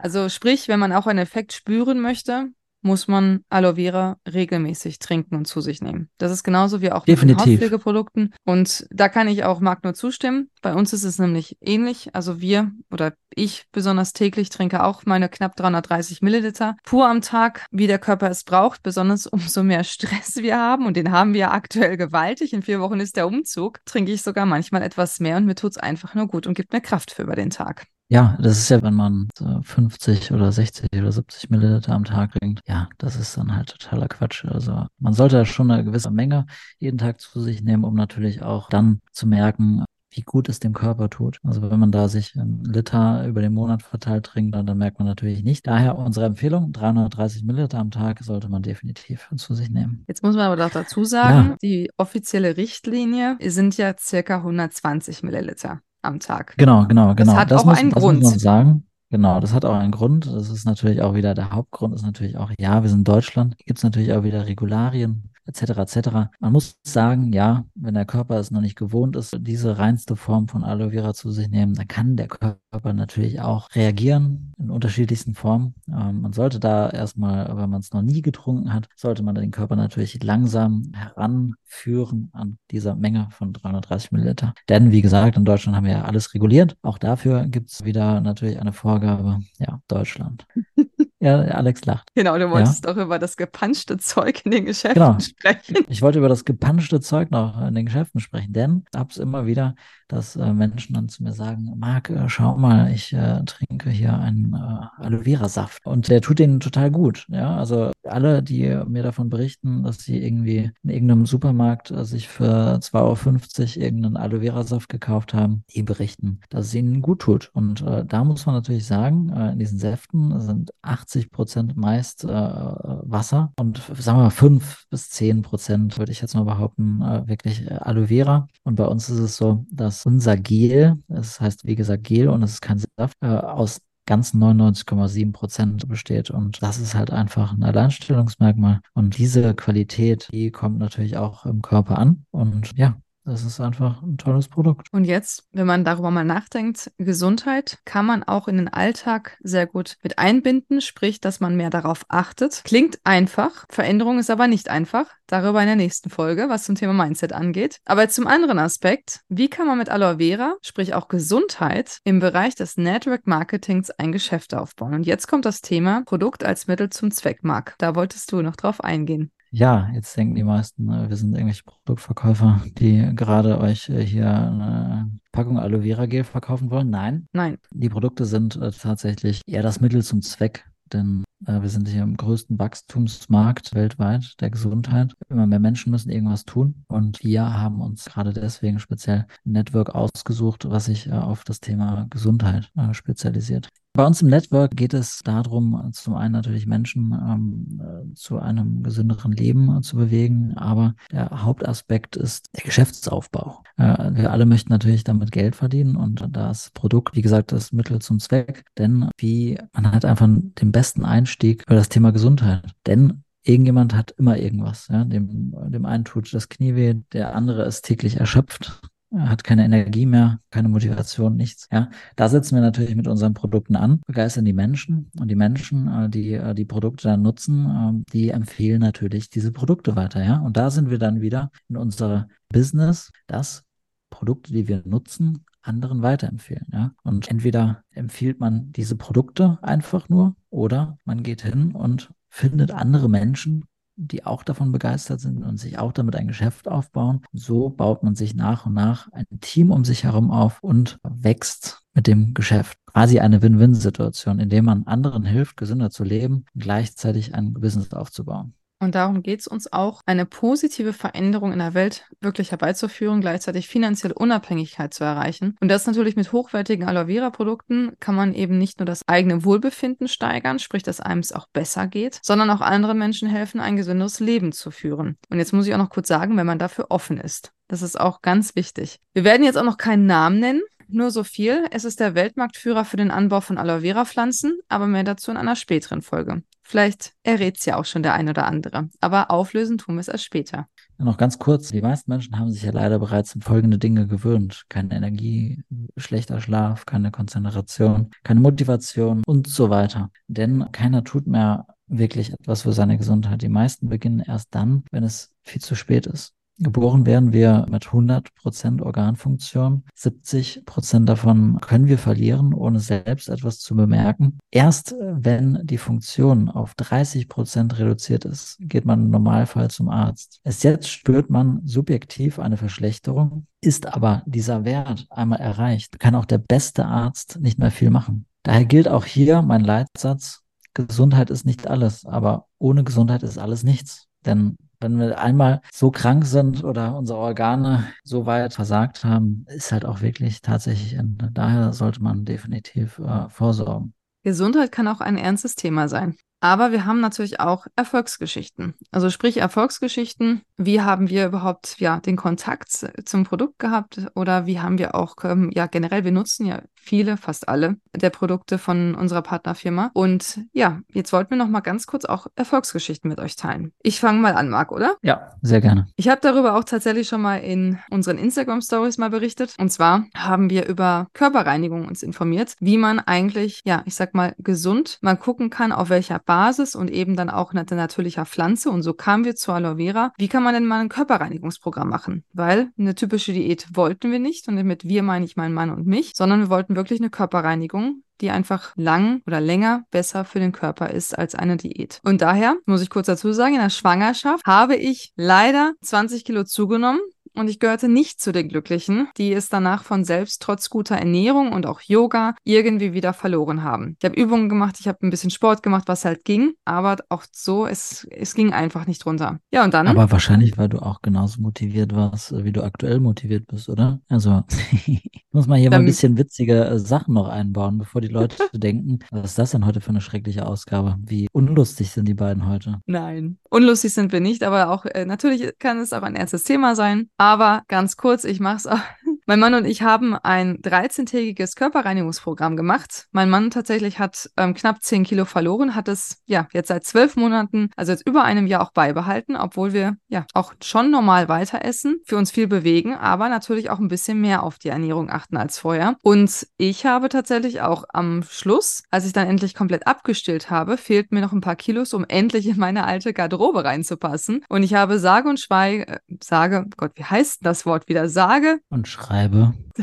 Also 0.00 0.28
sprich, 0.28 0.68
wenn 0.68 0.80
man 0.80 0.92
auch 0.92 1.06
einen 1.06 1.18
Effekt 1.18 1.52
spüren 1.52 2.00
möchte, 2.00 2.50
muss 2.84 3.08
man 3.08 3.44
Aloe 3.48 3.76
Vera 3.76 4.18
regelmäßig 4.30 4.98
trinken 4.98 5.36
und 5.36 5.46
zu 5.46 5.62
sich 5.62 5.80
nehmen. 5.80 6.10
Das 6.18 6.30
ist 6.30 6.44
genauso 6.44 6.82
wie 6.82 6.92
auch 6.92 7.06
Definitiv. 7.06 7.38
mit 7.38 7.46
den 7.46 7.52
Hautpflegeprodukten. 7.54 8.34
Und 8.44 8.86
da 8.90 9.08
kann 9.08 9.26
ich 9.26 9.44
auch 9.44 9.60
Marc 9.60 9.82
nur 9.84 9.94
zustimmen. 9.94 10.50
Bei 10.60 10.74
uns 10.74 10.92
ist 10.92 11.04
es 11.04 11.18
nämlich 11.18 11.56
ähnlich. 11.62 12.14
Also 12.14 12.42
wir 12.42 12.70
oder 12.92 13.14
ich 13.34 13.64
besonders 13.72 14.12
täglich 14.12 14.50
trinke 14.50 14.84
auch 14.84 15.06
meine 15.06 15.30
knapp 15.30 15.56
330 15.56 16.20
Milliliter 16.20 16.76
pur 16.84 17.08
am 17.08 17.22
Tag, 17.22 17.66
wie 17.70 17.86
der 17.86 17.98
Körper 17.98 18.28
es 18.30 18.44
braucht. 18.44 18.82
Besonders 18.82 19.26
umso 19.34 19.62
mehr 19.62 19.82
Stress 19.82 20.36
wir 20.36 20.58
haben 20.58 20.86
und 20.86 20.96
den 20.96 21.10
haben 21.10 21.32
wir 21.32 21.52
aktuell 21.52 21.96
gewaltig. 21.96 22.52
In 22.52 22.62
vier 22.62 22.80
Wochen 22.80 23.00
ist 23.00 23.16
der 23.16 23.26
Umzug. 23.26 23.80
Trinke 23.86 24.12
ich 24.12 24.22
sogar 24.22 24.44
manchmal 24.44 24.82
etwas 24.82 25.20
mehr 25.20 25.38
und 25.38 25.46
mir 25.46 25.54
tut 25.54 25.72
es 25.72 25.78
einfach 25.78 26.14
nur 26.14 26.26
gut 26.26 26.46
und 26.46 26.54
gibt 26.54 26.74
mir 26.74 26.82
Kraft 26.82 27.10
für 27.12 27.22
über 27.22 27.34
den 27.34 27.50
Tag. 27.50 27.86
Ja, 28.14 28.38
das 28.40 28.58
ist 28.58 28.68
ja, 28.68 28.80
wenn 28.80 28.94
man 28.94 29.28
50 29.62 30.30
oder 30.30 30.52
60 30.52 30.86
oder 30.92 31.10
70 31.10 31.50
Milliliter 31.50 31.94
am 31.94 32.04
Tag 32.04 32.30
trinkt. 32.34 32.60
Ja, 32.64 32.88
das 32.96 33.16
ist 33.16 33.36
dann 33.36 33.56
halt 33.56 33.70
totaler 33.70 34.06
Quatsch. 34.06 34.44
Also 34.44 34.86
man 35.00 35.14
sollte 35.14 35.36
ja 35.36 35.44
schon 35.44 35.68
eine 35.72 35.82
gewisse 35.82 36.12
Menge 36.12 36.46
jeden 36.78 36.96
Tag 36.96 37.20
zu 37.20 37.40
sich 37.40 37.60
nehmen, 37.60 37.82
um 37.82 37.94
natürlich 37.94 38.40
auch 38.40 38.68
dann 38.68 39.00
zu 39.10 39.26
merken, 39.26 39.84
wie 40.10 40.20
gut 40.20 40.48
es 40.48 40.60
dem 40.60 40.74
Körper 40.74 41.10
tut. 41.10 41.40
Also 41.42 41.68
wenn 41.68 41.80
man 41.80 41.90
da 41.90 42.06
sich 42.06 42.38
einen 42.38 42.62
Liter 42.62 43.26
über 43.26 43.40
den 43.40 43.52
Monat 43.52 43.82
verteilt 43.82 44.26
trinkt, 44.26 44.54
dann, 44.54 44.64
dann 44.64 44.78
merkt 44.78 45.00
man 45.00 45.08
natürlich 45.08 45.42
nicht. 45.42 45.66
Daher 45.66 45.98
unsere 45.98 46.26
Empfehlung, 46.26 46.70
330 46.70 47.42
Milliliter 47.42 47.80
am 47.80 47.90
Tag 47.90 48.22
sollte 48.22 48.48
man 48.48 48.62
definitiv 48.62 49.28
zu 49.34 49.54
sich 49.54 49.70
nehmen. 49.70 50.04
Jetzt 50.06 50.22
muss 50.22 50.36
man 50.36 50.46
aber 50.46 50.56
doch 50.56 50.70
dazu 50.70 51.02
sagen, 51.02 51.48
ja. 51.48 51.56
die 51.62 51.90
offizielle 51.96 52.56
Richtlinie 52.56 53.38
sind 53.44 53.76
ja 53.76 53.92
circa 53.98 54.36
120 54.36 55.24
Milliliter 55.24 55.80
am 56.04 56.20
Tag. 56.20 56.54
Genau, 56.56 56.86
genau, 56.86 57.14
genau. 57.14 57.32
Das 57.32 57.40
hat 57.40 57.50
das 57.50 57.62
auch 57.62 57.66
muss, 57.66 57.78
einen 57.78 57.90
das 57.90 58.02
Grund. 58.02 58.22
Muss 58.22 58.30
man 58.30 58.38
sagen. 58.38 58.86
Genau, 59.10 59.38
das 59.38 59.52
hat 59.52 59.64
auch 59.64 59.74
einen 59.74 59.92
Grund. 59.92 60.26
Das 60.26 60.50
ist 60.50 60.64
natürlich 60.64 61.00
auch 61.02 61.14
wieder 61.14 61.34
der 61.34 61.52
Hauptgrund, 61.52 61.94
ist 61.94 62.02
natürlich 62.02 62.36
auch, 62.36 62.50
ja, 62.58 62.82
wir 62.82 62.90
sind 62.90 63.06
Deutschland. 63.06 63.56
Gibt 63.58 63.78
es 63.78 63.84
natürlich 63.84 64.12
auch 64.12 64.24
wieder 64.24 64.46
Regularien. 64.46 65.30
Etc. 65.46 65.78
etc. 65.78 66.08
Man 66.40 66.52
muss 66.52 66.78
sagen, 66.82 67.32
ja, 67.32 67.64
wenn 67.74 67.94
der 67.94 68.04
Körper 68.04 68.38
es 68.38 68.50
noch 68.50 68.60
nicht 68.60 68.76
gewohnt 68.76 69.16
ist, 69.16 69.36
diese 69.40 69.78
reinste 69.78 70.16
Form 70.16 70.48
von 70.48 70.64
Aloe 70.64 70.90
Vera 70.90 71.14
zu 71.14 71.30
sich 71.30 71.48
nehmen, 71.48 71.74
dann 71.74 71.88
kann 71.88 72.16
der 72.16 72.28
Körper 72.28 72.92
natürlich 72.92 73.40
auch 73.40 73.68
reagieren 73.74 74.52
in 74.58 74.70
unterschiedlichsten 74.70 75.34
Formen. 75.34 75.74
Ähm, 75.88 76.20
man 76.22 76.32
sollte 76.32 76.60
da 76.60 76.90
erstmal, 76.90 77.56
wenn 77.56 77.70
man 77.70 77.80
es 77.80 77.92
noch 77.92 78.02
nie 78.02 78.22
getrunken 78.22 78.72
hat, 78.72 78.88
sollte 78.96 79.22
man 79.22 79.34
den 79.34 79.50
Körper 79.50 79.76
natürlich 79.76 80.22
langsam 80.22 80.92
heranführen 80.94 82.30
an 82.32 82.58
dieser 82.70 82.94
Menge 82.94 83.28
von 83.30 83.52
330 83.52 84.12
Milliliter. 84.12 84.54
Denn 84.68 84.92
wie 84.92 85.02
gesagt, 85.02 85.36
in 85.36 85.44
Deutschland 85.44 85.76
haben 85.76 85.86
wir 85.86 85.92
ja 85.92 86.04
alles 86.04 86.34
reguliert. 86.34 86.76
Auch 86.82 86.98
dafür 86.98 87.46
gibt 87.46 87.70
es 87.70 87.84
wieder 87.84 88.20
natürlich 88.20 88.60
eine 88.60 88.72
Vorgabe. 88.72 89.40
Ja, 89.58 89.80
Deutschland. 89.88 90.46
Ja, 91.24 91.40
Alex 91.40 91.86
lacht. 91.86 92.10
Genau, 92.14 92.36
du 92.36 92.50
wolltest 92.50 92.84
ja? 92.84 92.92
doch 92.92 93.00
über 93.00 93.18
das 93.18 93.38
gepanschte 93.38 93.96
Zeug 93.96 94.44
in 94.44 94.50
den 94.50 94.66
Geschäften 94.66 95.02
genau. 95.02 95.18
sprechen. 95.18 95.86
Ich 95.88 96.02
wollte 96.02 96.18
über 96.18 96.28
das 96.28 96.44
gepanschte 96.44 97.00
Zeug 97.00 97.30
noch 97.30 97.66
in 97.66 97.74
den 97.74 97.86
Geschäften 97.86 98.20
sprechen, 98.20 98.52
denn 98.52 98.84
ich 98.92 98.98
habe 98.98 99.08
es 99.10 99.16
immer 99.16 99.46
wieder, 99.46 99.74
dass 100.14 100.36
äh, 100.36 100.52
Menschen 100.52 100.94
dann 100.94 101.08
zu 101.08 101.22
mir 101.22 101.32
sagen, 101.32 101.72
Marc, 101.76 102.10
äh, 102.10 102.28
schau 102.28 102.56
mal, 102.56 102.92
ich 102.92 103.12
äh, 103.12 103.42
trinke 103.44 103.90
hier 103.90 104.18
einen 104.18 104.54
äh, 104.54 105.02
Aloe 105.04 105.24
Vera 105.24 105.48
Saft 105.48 105.84
und 105.84 106.08
der 106.08 106.20
tut 106.20 106.38
denen 106.38 106.60
total 106.60 106.90
gut. 106.90 107.26
Ja, 107.28 107.56
also 107.56 107.90
alle, 108.04 108.42
die 108.42 108.78
mir 108.86 109.02
davon 109.02 109.28
berichten, 109.28 109.82
dass 109.82 109.98
sie 109.98 110.22
irgendwie 110.22 110.70
in 110.82 110.90
irgendeinem 110.90 111.26
Supermarkt 111.26 111.90
äh, 111.90 112.04
sich 112.04 112.28
für 112.28 112.78
2,50 112.78 112.94
Euro 112.94 113.84
irgendeinen 113.84 114.16
Aloe 114.16 114.40
Vera 114.40 114.62
Saft 114.62 114.88
gekauft 114.88 115.34
haben, 115.34 115.64
die 115.74 115.82
berichten, 115.82 116.40
dass 116.48 116.66
es 116.66 116.74
ihnen 116.74 117.02
gut 117.02 117.20
tut. 117.20 117.50
Und 117.52 117.82
äh, 117.82 118.04
da 118.04 118.24
muss 118.24 118.46
man 118.46 118.54
natürlich 118.54 118.86
sagen, 118.86 119.30
in 119.34 119.58
diesen 119.58 119.78
Säften 119.78 120.40
sind 120.40 120.72
80 120.82 121.24
80 121.24 121.30
Prozent 121.30 121.76
meist 121.76 122.24
Wasser 122.24 123.52
und 123.58 123.78
sagen 123.96 124.18
wir 124.18 124.24
mal 124.24 124.30
5 124.30 124.86
bis 124.90 125.10
10 125.10 125.42
Prozent, 125.42 125.98
würde 125.98 126.12
ich 126.12 126.20
jetzt 126.20 126.34
mal 126.34 126.44
behaupten, 126.44 127.00
wirklich 127.26 127.70
Aloe 127.70 128.08
Vera. 128.08 128.48
Und 128.64 128.76
bei 128.76 128.86
uns 128.86 129.08
ist 129.08 129.18
es 129.18 129.36
so, 129.36 129.64
dass 129.70 130.03
unser 130.06 130.36
Gel, 130.36 130.96
das 131.08 131.40
heißt 131.40 131.64
wie 131.64 131.74
gesagt 131.74 132.04
Gel 132.04 132.28
und 132.28 132.42
es 132.42 132.54
ist 132.54 132.60
kein 132.60 132.78
Saft, 132.78 133.16
äh, 133.20 133.26
aus 133.26 133.80
ganz 134.06 134.34
99,7 134.34 135.32
Prozent 135.32 135.88
besteht. 135.88 136.30
Und 136.30 136.62
das 136.62 136.78
ist 136.78 136.94
halt 136.94 137.10
einfach 137.10 137.52
ein 137.52 137.62
Alleinstellungsmerkmal. 137.62 138.80
Und 138.92 139.18
diese 139.18 139.54
Qualität, 139.54 140.28
die 140.32 140.50
kommt 140.50 140.78
natürlich 140.78 141.16
auch 141.16 141.46
im 141.46 141.62
Körper 141.62 141.98
an. 141.98 142.26
Und 142.30 142.76
ja, 142.76 142.98
das 143.24 143.44
ist 143.44 143.60
einfach 143.60 144.02
ein 144.02 144.18
tolles 144.18 144.48
Produkt. 144.48 144.88
Und 144.92 145.04
jetzt, 145.04 145.48
wenn 145.52 145.66
man 145.66 145.84
darüber 145.84 146.10
mal 146.10 146.24
nachdenkt, 146.24 146.92
Gesundheit 146.98 147.78
kann 147.84 148.04
man 148.04 148.22
auch 148.22 148.48
in 148.48 148.56
den 148.58 148.68
Alltag 148.68 149.38
sehr 149.42 149.66
gut 149.66 149.96
mit 150.02 150.18
einbinden, 150.18 150.80
sprich, 150.80 151.20
dass 151.20 151.40
man 151.40 151.56
mehr 151.56 151.70
darauf 151.70 152.04
achtet. 152.08 152.62
Klingt 152.64 152.98
einfach, 153.04 153.64
Veränderung 153.70 154.18
ist 154.18 154.30
aber 154.30 154.46
nicht 154.46 154.68
einfach. 154.68 155.06
Darüber 155.26 155.60
in 155.60 155.66
der 155.66 155.76
nächsten 155.76 156.10
Folge, 156.10 156.50
was 156.50 156.64
zum 156.64 156.74
Thema 156.74 156.92
Mindset 156.92 157.32
angeht. 157.32 157.78
Aber 157.86 158.08
zum 158.10 158.26
anderen 158.26 158.58
Aspekt, 158.58 159.20
wie 159.28 159.48
kann 159.48 159.66
man 159.66 159.78
mit 159.78 159.88
Aloe 159.88 160.18
Vera, 160.18 160.56
sprich 160.60 160.92
auch 160.92 161.08
Gesundheit, 161.08 162.00
im 162.04 162.20
Bereich 162.20 162.54
des 162.54 162.76
Network 162.76 163.26
Marketings 163.26 163.90
ein 163.90 164.12
Geschäft 164.12 164.52
aufbauen? 164.52 164.92
Und 164.92 165.06
jetzt 165.06 165.26
kommt 165.26 165.46
das 165.46 165.62
Thema 165.62 166.02
Produkt 166.04 166.44
als 166.44 166.66
Mittel 166.66 166.90
zum 166.90 167.10
Zweck, 167.10 167.42
Marc. 167.42 167.74
Da 167.78 167.94
wolltest 167.94 168.32
du 168.32 168.42
noch 168.42 168.56
drauf 168.56 168.84
eingehen. 168.84 169.32
Ja, 169.56 169.88
jetzt 169.94 170.16
denken 170.16 170.34
die 170.34 170.42
meisten, 170.42 170.90
äh, 170.90 171.08
wir 171.08 171.16
sind 171.16 171.32
irgendwelche 171.32 171.62
Produktverkäufer, 171.62 172.60
die 172.76 173.14
gerade 173.14 173.60
euch 173.60 173.88
äh, 173.88 174.04
hier 174.04 174.28
eine 174.28 175.12
Packung 175.30 175.60
Aloe 175.60 175.82
Vera 175.82 176.06
Gel 176.06 176.24
verkaufen 176.24 176.72
wollen. 176.72 176.90
Nein. 176.90 177.28
Nein. 177.32 177.58
Die 177.70 177.88
Produkte 177.88 178.24
sind 178.24 178.56
äh, 178.56 178.72
tatsächlich 178.72 179.42
eher 179.46 179.62
das 179.62 179.80
Mittel 179.80 180.02
zum 180.02 180.22
Zweck, 180.22 180.68
denn 180.92 181.22
wir 181.46 181.68
sind 181.68 181.88
hier 181.88 182.02
im 182.02 182.16
größten 182.16 182.58
Wachstumsmarkt 182.58 183.74
weltweit 183.74 184.40
der 184.40 184.50
Gesundheit. 184.50 185.14
Immer 185.28 185.46
mehr 185.46 185.60
Menschen 185.60 185.90
müssen 185.90 186.10
irgendwas 186.10 186.44
tun 186.44 186.84
und 186.88 187.22
wir 187.22 187.54
haben 187.58 187.80
uns 187.80 188.06
gerade 188.06 188.32
deswegen 188.32 188.78
speziell 188.78 189.26
ein 189.44 189.52
Network 189.52 189.94
ausgesucht, 189.94 190.68
was 190.68 190.86
sich 190.86 191.06
äh, 191.08 191.12
auf 191.12 191.44
das 191.44 191.60
Thema 191.60 192.06
Gesundheit 192.10 192.70
äh, 192.76 192.94
spezialisiert. 192.94 193.68
Bei 193.96 194.04
uns 194.04 194.20
im 194.22 194.28
Network 194.28 194.72
geht 194.74 194.92
es 194.92 195.20
darum, 195.20 195.90
zum 195.92 196.16
einen 196.16 196.32
natürlich 196.32 196.66
Menschen 196.66 197.12
ähm, 197.12 197.80
äh, 197.80 198.14
zu 198.14 198.40
einem 198.40 198.82
gesünderen 198.82 199.30
Leben 199.30 199.76
äh, 199.76 199.82
zu 199.82 199.94
bewegen, 199.94 200.54
aber 200.56 200.96
der 201.12 201.30
Hauptaspekt 201.44 202.16
ist 202.16 202.48
der 202.56 202.64
Geschäftsaufbau. 202.64 203.62
Äh, 203.76 204.10
wir 204.14 204.32
alle 204.32 204.46
möchten 204.46 204.72
natürlich 204.72 205.04
damit 205.04 205.30
Geld 205.30 205.54
verdienen 205.54 205.94
und 205.94 206.26
das 206.32 206.70
Produkt, 206.70 207.14
wie 207.14 207.22
gesagt, 207.22 207.52
das 207.52 207.70
Mittel 207.70 208.00
zum 208.00 208.18
Zweck, 208.18 208.64
denn 208.78 209.10
wie 209.16 209.58
man 209.72 209.92
hat 209.92 210.04
einfach 210.04 210.26
den 210.26 210.72
besten 210.72 211.04
Einstieg 211.04 211.33
für 211.66 211.74
das 211.74 211.88
Thema 211.88 212.12
Gesundheit. 212.12 212.64
Denn 212.86 213.22
irgendjemand 213.42 213.94
hat 213.94 214.12
immer 214.12 214.38
irgendwas. 214.38 214.88
Ja? 214.88 215.04
Dem, 215.04 215.54
dem 215.68 215.84
einen 215.84 216.04
tut 216.04 216.32
das 216.32 216.48
Knie 216.48 216.74
weh, 216.74 216.94
der 217.12 217.34
andere 217.34 217.64
ist 217.64 217.82
täglich 217.82 218.16
erschöpft 218.16 218.80
hat 219.18 219.44
keine 219.44 219.64
Energie 219.64 220.06
mehr, 220.06 220.40
keine 220.50 220.68
Motivation, 220.68 221.36
nichts. 221.36 221.68
Ja, 221.70 221.90
da 222.16 222.28
setzen 222.28 222.56
wir 222.56 222.62
natürlich 222.62 222.96
mit 222.96 223.06
unseren 223.06 223.34
Produkten 223.34 223.76
an, 223.76 224.00
begeistern 224.06 224.44
die 224.44 224.52
Menschen 224.52 225.10
und 225.18 225.28
die 225.28 225.36
Menschen, 225.36 225.88
äh, 225.88 226.08
die 226.08 226.32
äh, 226.32 226.54
die 226.54 226.64
Produkte 226.64 227.08
dann 227.08 227.22
nutzen, 227.22 227.66
ähm, 227.66 228.04
die 228.12 228.30
empfehlen 228.30 228.80
natürlich 228.80 229.30
diese 229.30 229.52
Produkte 229.52 229.96
weiter. 229.96 230.24
Ja, 230.24 230.38
und 230.38 230.56
da 230.56 230.70
sind 230.70 230.90
wir 230.90 230.98
dann 230.98 231.20
wieder 231.20 231.50
in 231.68 231.76
unserer 231.76 232.28
Business, 232.48 233.10
dass 233.26 233.64
Produkte, 234.10 234.52
die 234.52 234.68
wir 234.68 234.82
nutzen, 234.84 235.44
anderen 235.64 236.02
weiterempfehlen. 236.02 236.66
Ja? 236.72 236.92
Und 237.02 237.28
entweder 237.28 237.82
empfiehlt 237.90 238.40
man 238.40 238.72
diese 238.72 238.96
Produkte 238.96 239.58
einfach 239.62 240.08
nur 240.08 240.36
oder 240.50 240.98
man 241.04 241.22
geht 241.22 241.42
hin 241.42 241.72
und 241.72 242.12
findet 242.28 242.70
andere 242.70 243.08
Menschen, 243.08 243.64
die 243.96 244.26
auch 244.26 244.42
davon 244.42 244.72
begeistert 244.72 245.20
sind 245.20 245.42
und 245.44 245.56
sich 245.56 245.78
auch 245.78 245.92
damit 245.92 246.16
ein 246.16 246.28
Geschäft 246.28 246.68
aufbauen. 246.68 247.22
So 247.32 247.70
baut 247.70 248.02
man 248.02 248.14
sich 248.14 248.34
nach 248.34 248.66
und 248.66 248.74
nach 248.74 249.10
ein 249.12 249.26
Team 249.40 249.70
um 249.70 249.84
sich 249.84 250.04
herum 250.04 250.30
auf 250.30 250.62
und 250.62 250.98
wächst 251.04 251.82
mit 251.94 252.06
dem 252.06 252.34
Geschäft. 252.34 252.78
Quasi 252.86 253.20
eine 253.20 253.40
Win-Win-Situation, 253.40 254.40
in 254.40 254.48
der 254.48 254.62
man 254.62 254.84
anderen 254.84 255.24
hilft, 255.24 255.56
gesünder 255.56 255.90
zu 255.90 256.02
leben 256.02 256.44
und 256.54 256.62
gleichzeitig 256.62 257.34
ein 257.34 257.54
Business 257.54 257.92
aufzubauen. 257.92 258.54
Und 258.80 258.94
darum 258.94 259.22
geht 259.22 259.40
es 259.40 259.46
uns 259.46 259.72
auch, 259.72 260.00
eine 260.04 260.26
positive 260.26 260.92
Veränderung 260.92 261.52
in 261.52 261.58
der 261.58 261.74
Welt 261.74 262.06
wirklich 262.20 262.50
herbeizuführen, 262.50 263.20
gleichzeitig 263.20 263.68
finanzielle 263.68 264.14
Unabhängigkeit 264.14 264.92
zu 264.92 265.04
erreichen. 265.04 265.56
Und 265.60 265.68
das 265.68 265.86
natürlich 265.86 266.16
mit 266.16 266.32
hochwertigen 266.32 266.86
Aloe 266.86 267.06
Vera 267.06 267.30
Produkten 267.30 267.92
kann 268.00 268.14
man 268.14 268.34
eben 268.34 268.58
nicht 268.58 268.78
nur 268.78 268.86
das 268.86 269.06
eigene 269.08 269.44
Wohlbefinden 269.44 270.08
steigern, 270.08 270.58
sprich, 270.58 270.82
dass 270.82 271.00
einem 271.00 271.20
es 271.20 271.32
auch 271.32 271.46
besser 271.52 271.86
geht, 271.86 272.20
sondern 272.22 272.50
auch 272.50 272.60
anderen 272.60 272.98
Menschen 272.98 273.28
helfen, 273.28 273.60
ein 273.60 273.76
gesünderes 273.76 274.20
Leben 274.20 274.52
zu 274.52 274.70
führen. 274.70 275.16
Und 275.30 275.38
jetzt 275.38 275.52
muss 275.52 275.66
ich 275.66 275.74
auch 275.74 275.78
noch 275.78 275.90
kurz 275.90 276.08
sagen, 276.08 276.36
wenn 276.36 276.46
man 276.46 276.58
dafür 276.58 276.86
offen 276.90 277.18
ist. 277.18 277.52
Das 277.68 277.80
ist 277.80 277.98
auch 277.98 278.20
ganz 278.20 278.54
wichtig. 278.56 279.00
Wir 279.14 279.24
werden 279.24 279.44
jetzt 279.44 279.56
auch 279.56 279.64
noch 279.64 279.78
keinen 279.78 280.06
Namen 280.06 280.40
nennen, 280.40 280.62
nur 280.88 281.10
so 281.10 281.24
viel. 281.24 281.64
Es 281.70 281.84
ist 281.84 282.00
der 282.00 282.14
Weltmarktführer 282.14 282.84
für 282.84 282.96
den 282.96 283.10
Anbau 283.10 283.40
von 283.40 283.56
Aloe 283.56 283.80
Vera 283.80 284.04
Pflanzen, 284.04 284.58
aber 284.68 284.86
mehr 284.86 285.04
dazu 285.04 285.30
in 285.30 285.36
einer 285.36 285.56
späteren 285.56 286.02
Folge. 286.02 286.42
Vielleicht 286.66 287.12
errät 287.22 287.58
es 287.58 287.66
ja 287.66 287.76
auch 287.76 287.84
schon 287.84 288.02
der 288.02 288.14
ein 288.14 288.28
oder 288.28 288.46
andere. 288.46 288.88
Aber 289.00 289.30
auflösen 289.30 289.76
tun 289.76 289.96
wir 289.96 290.00
es 290.00 290.08
erst 290.08 290.24
später. 290.24 290.66
Ja, 290.98 291.04
noch 291.04 291.18
ganz 291.18 291.38
kurz. 291.38 291.68
Die 291.68 291.82
meisten 291.82 292.10
Menschen 292.10 292.38
haben 292.38 292.50
sich 292.50 292.62
ja 292.62 292.72
leider 292.72 292.98
bereits 292.98 293.34
an 293.34 293.42
folgende 293.42 293.78
Dinge 293.78 294.06
gewöhnt. 294.06 294.64
Keine 294.70 294.94
Energie, 294.94 295.62
schlechter 295.96 296.40
Schlaf, 296.40 296.86
keine 296.86 297.10
Konzentration, 297.10 298.10
keine 298.22 298.40
Motivation 298.40 299.22
und 299.26 299.46
so 299.46 299.68
weiter. 299.68 300.10
Denn 300.26 300.66
keiner 300.72 301.04
tut 301.04 301.26
mehr 301.26 301.66
wirklich 301.86 302.32
etwas 302.32 302.62
für 302.62 302.72
seine 302.72 302.96
Gesundheit. 302.96 303.42
Die 303.42 303.48
meisten 303.50 303.90
beginnen 303.90 304.20
erst 304.20 304.54
dann, 304.54 304.84
wenn 304.90 305.04
es 305.04 305.32
viel 305.42 305.60
zu 305.60 305.74
spät 305.74 306.06
ist. 306.06 306.34
Geboren 306.58 307.04
werden 307.04 307.32
wir 307.32 307.66
mit 307.68 307.86
100% 307.86 308.80
Organfunktion. 308.80 309.82
70% 309.96 311.04
davon 311.04 311.60
können 311.60 311.88
wir 311.88 311.98
verlieren, 311.98 312.54
ohne 312.54 312.78
selbst 312.78 313.28
etwas 313.28 313.58
zu 313.58 313.74
bemerken. 313.74 314.38
Erst 314.52 314.92
äh, 314.92 315.14
wenn 315.16 315.60
die 315.64 315.78
Funktion 315.78 316.48
auf 316.48 316.74
30% 316.74 317.78
reduziert 317.78 318.24
ist, 318.24 318.56
geht 318.60 318.84
man 318.84 319.02
im 319.02 319.10
Normalfall 319.10 319.68
zum 319.68 319.88
Arzt. 319.88 320.40
Erst 320.44 320.62
jetzt 320.62 320.88
spürt 320.88 321.28
man 321.28 321.60
subjektiv 321.64 322.38
eine 322.38 322.56
Verschlechterung. 322.56 323.46
Ist 323.60 323.86
aber 323.92 324.22
dieser 324.26 324.64
Wert 324.64 325.06
einmal 325.10 325.40
erreicht, 325.40 325.98
kann 325.98 326.14
auch 326.14 326.26
der 326.26 326.38
beste 326.38 326.84
Arzt 326.84 327.40
nicht 327.40 327.58
mehr 327.58 327.72
viel 327.72 327.90
machen. 327.90 328.26
Daher 328.44 328.64
gilt 328.64 328.88
auch 328.88 329.06
hier 329.06 329.42
mein 329.42 329.64
Leitsatz, 329.64 330.42
Gesundheit 330.74 331.30
ist 331.30 331.46
nicht 331.46 331.66
alles, 331.68 332.04
aber 332.04 332.46
ohne 332.58 332.84
Gesundheit 332.84 333.22
ist 333.22 333.38
alles 333.38 333.62
nichts. 333.62 334.08
Denn 334.26 334.56
wenn 334.84 334.98
wir 334.98 335.18
einmal 335.18 335.62
so 335.72 335.90
krank 335.90 336.26
sind 336.26 336.62
oder 336.62 336.94
unsere 336.94 337.18
Organe 337.18 337.88
so 338.02 338.26
weit 338.26 338.52
versagt 338.52 339.02
haben, 339.02 339.46
ist 339.48 339.72
halt 339.72 339.86
auch 339.86 340.02
wirklich 340.02 340.42
tatsächlich. 340.42 340.98
Daher 341.32 341.72
sollte 341.72 342.02
man 342.02 342.26
definitiv 342.26 342.98
äh, 342.98 343.30
vorsorgen. 343.30 343.94
Gesundheit 344.24 344.72
kann 344.72 344.88
auch 344.88 345.00
ein 345.00 345.16
ernstes 345.16 345.54
Thema 345.54 345.88
sein. 345.88 346.16
Aber 346.40 346.72
wir 346.72 346.84
haben 346.84 347.00
natürlich 347.00 347.40
auch 347.40 347.66
Erfolgsgeschichten. 347.74 348.74
Also 348.90 349.08
sprich 349.08 349.38
Erfolgsgeschichten. 349.38 350.42
Wie 350.58 350.82
haben 350.82 351.08
wir 351.08 351.24
überhaupt 351.24 351.76
ja 351.78 352.00
den 352.00 352.16
Kontakt 352.16 352.70
zum 353.06 353.24
Produkt 353.24 353.58
gehabt 353.58 354.06
oder 354.14 354.44
wie 354.44 354.60
haben 354.60 354.76
wir 354.76 354.94
auch 354.94 355.16
ähm, 355.24 355.50
ja 355.54 355.66
generell 355.66 356.04
wir 356.04 356.12
nutzen 356.12 356.44
ja 356.44 356.60
viele, 356.84 357.16
fast 357.16 357.48
alle 357.48 357.76
der 357.94 358.10
Produkte 358.10 358.58
von 358.58 358.94
unserer 358.94 359.22
Partnerfirma. 359.22 359.90
Und 359.94 360.40
ja, 360.52 360.80
jetzt 360.92 361.12
wollten 361.12 361.30
wir 361.30 361.36
noch 361.36 361.48
mal 361.48 361.60
ganz 361.60 361.86
kurz 361.86 362.04
auch 362.04 362.26
Erfolgsgeschichten 362.36 363.08
mit 363.08 363.18
euch 363.18 363.36
teilen. 363.36 363.72
Ich 363.82 364.00
fange 364.00 364.20
mal 364.20 364.34
an, 364.34 364.50
Marc, 364.50 364.72
oder? 364.72 364.96
Ja, 365.02 365.32
sehr 365.42 365.60
gerne. 365.60 365.86
Ich 365.96 366.08
habe 366.08 366.20
darüber 366.20 366.56
auch 366.56 366.64
tatsächlich 366.64 367.08
schon 367.08 367.22
mal 367.22 367.38
in 367.38 367.78
unseren 367.90 368.18
Instagram 368.18 368.60
Stories 368.60 368.98
mal 368.98 369.10
berichtet. 369.10 369.54
Und 369.58 369.70
zwar 369.70 370.04
haben 370.16 370.50
wir 370.50 370.66
über 370.66 371.08
Körperreinigung 371.14 371.86
uns 371.86 372.02
informiert, 372.02 372.54
wie 372.60 372.76
man 372.76 372.98
eigentlich, 373.00 373.60
ja, 373.64 373.82
ich 373.86 373.94
sag 373.94 374.14
mal, 374.14 374.34
gesund 374.38 374.98
mal 375.00 375.16
gucken 375.16 375.50
kann, 375.50 375.72
auf 375.72 375.88
welcher 375.88 376.18
Basis 376.18 376.74
und 376.74 376.90
eben 376.90 377.16
dann 377.16 377.30
auch 377.30 377.52
natürlicher 377.52 378.26
Pflanze. 378.26 378.70
Und 378.70 378.82
so 378.82 378.92
kamen 378.92 379.24
wir 379.24 379.34
zu 379.34 379.52
Aloe 379.52 379.76
Vera. 379.76 380.12
Wie 380.18 380.28
kann 380.28 380.42
man 380.42 380.54
denn 380.54 380.66
mal 380.66 380.80
ein 380.80 380.88
Körperreinigungsprogramm 380.88 381.88
machen? 381.88 382.24
Weil 382.32 382.70
eine 382.78 382.94
typische 382.94 383.32
Diät 383.32 383.66
wollten 383.72 384.10
wir 384.10 384.18
nicht. 384.18 384.48
Und 384.48 384.62
mit 384.62 384.84
wir 384.84 385.02
meine 385.02 385.24
ich 385.24 385.36
meinen 385.36 385.54
Mann 385.54 385.70
und 385.70 385.86
mich, 385.86 386.12
sondern 386.14 386.40
wir 386.40 386.50
wollten 386.50 386.73
wirklich 386.76 387.00
eine 387.00 387.10
Körperreinigung, 387.10 388.02
die 388.20 388.30
einfach 388.30 388.72
lang 388.76 389.22
oder 389.26 389.40
länger 389.40 389.84
besser 389.90 390.24
für 390.24 390.38
den 390.38 390.52
Körper 390.52 390.90
ist 390.90 391.18
als 391.18 391.34
eine 391.34 391.56
Diät. 391.56 392.00
Und 392.04 392.20
daher 392.20 392.56
muss 392.66 392.82
ich 392.82 392.90
kurz 392.90 393.06
dazu 393.06 393.32
sagen, 393.32 393.54
in 393.54 393.60
der 393.60 393.70
Schwangerschaft 393.70 394.44
habe 394.46 394.76
ich 394.76 395.12
leider 395.16 395.72
20 395.82 396.24
Kilo 396.24 396.44
zugenommen 396.44 397.00
und 397.34 397.48
ich 397.48 397.58
gehörte 397.58 397.88
nicht 397.88 398.20
zu 398.20 398.32
den 398.32 398.48
Glücklichen, 398.48 399.08
die 399.16 399.32
es 399.32 399.48
danach 399.48 399.84
von 399.84 400.04
selbst 400.04 400.42
trotz 400.42 400.70
guter 400.70 400.96
Ernährung 400.96 401.52
und 401.52 401.66
auch 401.66 401.80
Yoga 401.80 402.34
irgendwie 402.44 402.92
wieder 402.92 403.12
verloren 403.12 403.62
haben. 403.62 403.96
Ich 403.98 404.04
habe 404.04 404.20
Übungen 404.20 404.48
gemacht, 404.48 404.76
ich 404.80 404.88
habe 404.88 404.98
ein 405.02 405.10
bisschen 405.10 405.30
Sport 405.30 405.62
gemacht, 405.62 405.84
was 405.86 406.04
halt 406.04 406.24
ging, 406.24 406.54
aber 406.64 406.96
auch 407.08 407.24
so, 407.32 407.66
es, 407.66 408.06
es 408.10 408.34
ging 408.34 408.52
einfach 408.52 408.86
nicht 408.86 409.04
runter. 409.06 409.40
Ja, 409.50 409.64
und 409.64 409.74
dann. 409.74 409.88
Aber 409.88 410.10
wahrscheinlich, 410.10 410.56
weil 410.56 410.68
du 410.68 410.78
auch 410.78 411.02
genauso 411.02 411.40
motiviert 411.40 411.94
warst, 411.94 412.44
wie 412.44 412.52
du 412.52 412.62
aktuell 412.62 413.00
motiviert 413.00 413.46
bist, 413.46 413.68
oder? 413.68 414.00
Also, 414.08 414.42
ich 414.86 415.24
muss 415.32 415.46
mal 415.46 415.58
hier 415.58 415.70
mal 415.70 415.80
ein 415.80 415.84
bisschen 415.84 416.16
witzige 416.16 416.64
äh, 416.64 416.78
Sachen 416.78 417.14
noch 417.14 417.28
einbauen, 417.28 417.78
bevor 417.78 418.00
die 418.00 418.08
Leute 418.08 418.36
denken, 418.52 419.00
was 419.10 419.30
ist 419.30 419.38
das 419.38 419.50
denn 419.50 419.66
heute 419.66 419.80
für 419.80 419.90
eine 419.90 420.00
schreckliche 420.00 420.46
Ausgabe? 420.46 420.96
Wie 421.00 421.28
unlustig 421.32 421.90
sind 421.90 422.06
die 422.06 422.14
beiden 422.14 422.48
heute? 422.48 422.80
Nein, 422.86 423.38
unlustig 423.50 423.92
sind 423.92 424.12
wir 424.12 424.20
nicht, 424.20 424.42
aber 424.42 424.70
auch 424.70 424.84
äh, 424.84 425.04
natürlich 425.04 425.58
kann 425.58 425.78
es 425.78 425.92
auch 425.92 426.02
ein 426.02 426.16
ernstes 426.16 426.44
Thema 426.44 426.76
sein. 426.76 427.08
Aber 427.24 427.62
ganz 427.68 427.96
kurz, 427.96 428.24
ich 428.24 428.38
mache 428.38 428.56
es 428.56 428.66
auch. 428.66 428.78
Mein 429.26 429.40
Mann 429.40 429.54
und 429.54 429.64
ich 429.64 429.80
haben 429.80 430.14
ein 430.14 430.58
13-tägiges 430.58 431.56
Körperreinigungsprogramm 431.56 432.56
gemacht. 432.56 433.06
Mein 433.10 433.30
Mann 433.30 433.50
tatsächlich 433.50 433.98
hat 433.98 434.28
ähm, 434.36 434.52
knapp 434.52 434.82
10 434.82 435.04
Kilo 435.04 435.24
verloren, 435.24 435.74
hat 435.74 435.88
es 435.88 436.18
ja 436.26 436.46
jetzt 436.52 436.68
seit 436.68 436.84
zwölf 436.84 437.16
Monaten, 437.16 437.70
also 437.74 437.92
jetzt 437.92 438.06
über 438.06 438.24
einem 438.24 438.46
Jahr 438.46 438.60
auch 438.60 438.72
beibehalten, 438.72 439.34
obwohl 439.34 439.72
wir 439.72 439.96
ja 440.08 440.26
auch 440.34 440.52
schon 440.62 440.90
normal 440.90 441.30
weiter 441.30 441.64
essen, 441.64 442.02
für 442.04 442.18
uns 442.18 442.32
viel 442.32 442.48
bewegen, 442.48 442.94
aber 442.94 443.30
natürlich 443.30 443.70
auch 443.70 443.78
ein 443.78 443.88
bisschen 443.88 444.20
mehr 444.20 444.42
auf 444.42 444.58
die 444.58 444.68
Ernährung 444.68 445.08
achten 445.08 445.38
als 445.38 445.58
vorher. 445.58 445.96
Und 446.02 446.46
ich 446.58 446.84
habe 446.84 447.08
tatsächlich 447.08 447.62
auch 447.62 447.84
am 447.94 448.24
Schluss, 448.24 448.82
als 448.90 449.06
ich 449.06 449.14
dann 449.14 449.26
endlich 449.26 449.54
komplett 449.54 449.86
abgestillt 449.86 450.50
habe, 450.50 450.76
fehlt 450.76 451.12
mir 451.12 451.22
noch 451.22 451.32
ein 451.32 451.40
paar 451.40 451.56
Kilos, 451.56 451.94
um 451.94 452.04
endlich 452.06 452.46
in 452.46 452.58
meine 452.58 452.84
alte 452.84 453.14
Garderobe 453.14 453.64
reinzupassen. 453.64 454.44
Und 454.50 454.64
ich 454.64 454.74
habe 454.74 454.98
sage 454.98 455.30
und 455.30 455.40
schweige, 455.40 455.88
äh, 455.88 455.98
sage, 456.22 456.66
Gott, 456.76 456.92
wie 456.96 457.04
heißt 457.04 457.38
das 457.40 457.64
Wort 457.64 457.88
wieder? 457.88 458.10
Sage 458.10 458.58
und 458.68 458.86
schreibe. 458.86 459.13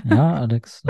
Ja, 0.05 0.35
Alex. 0.35 0.83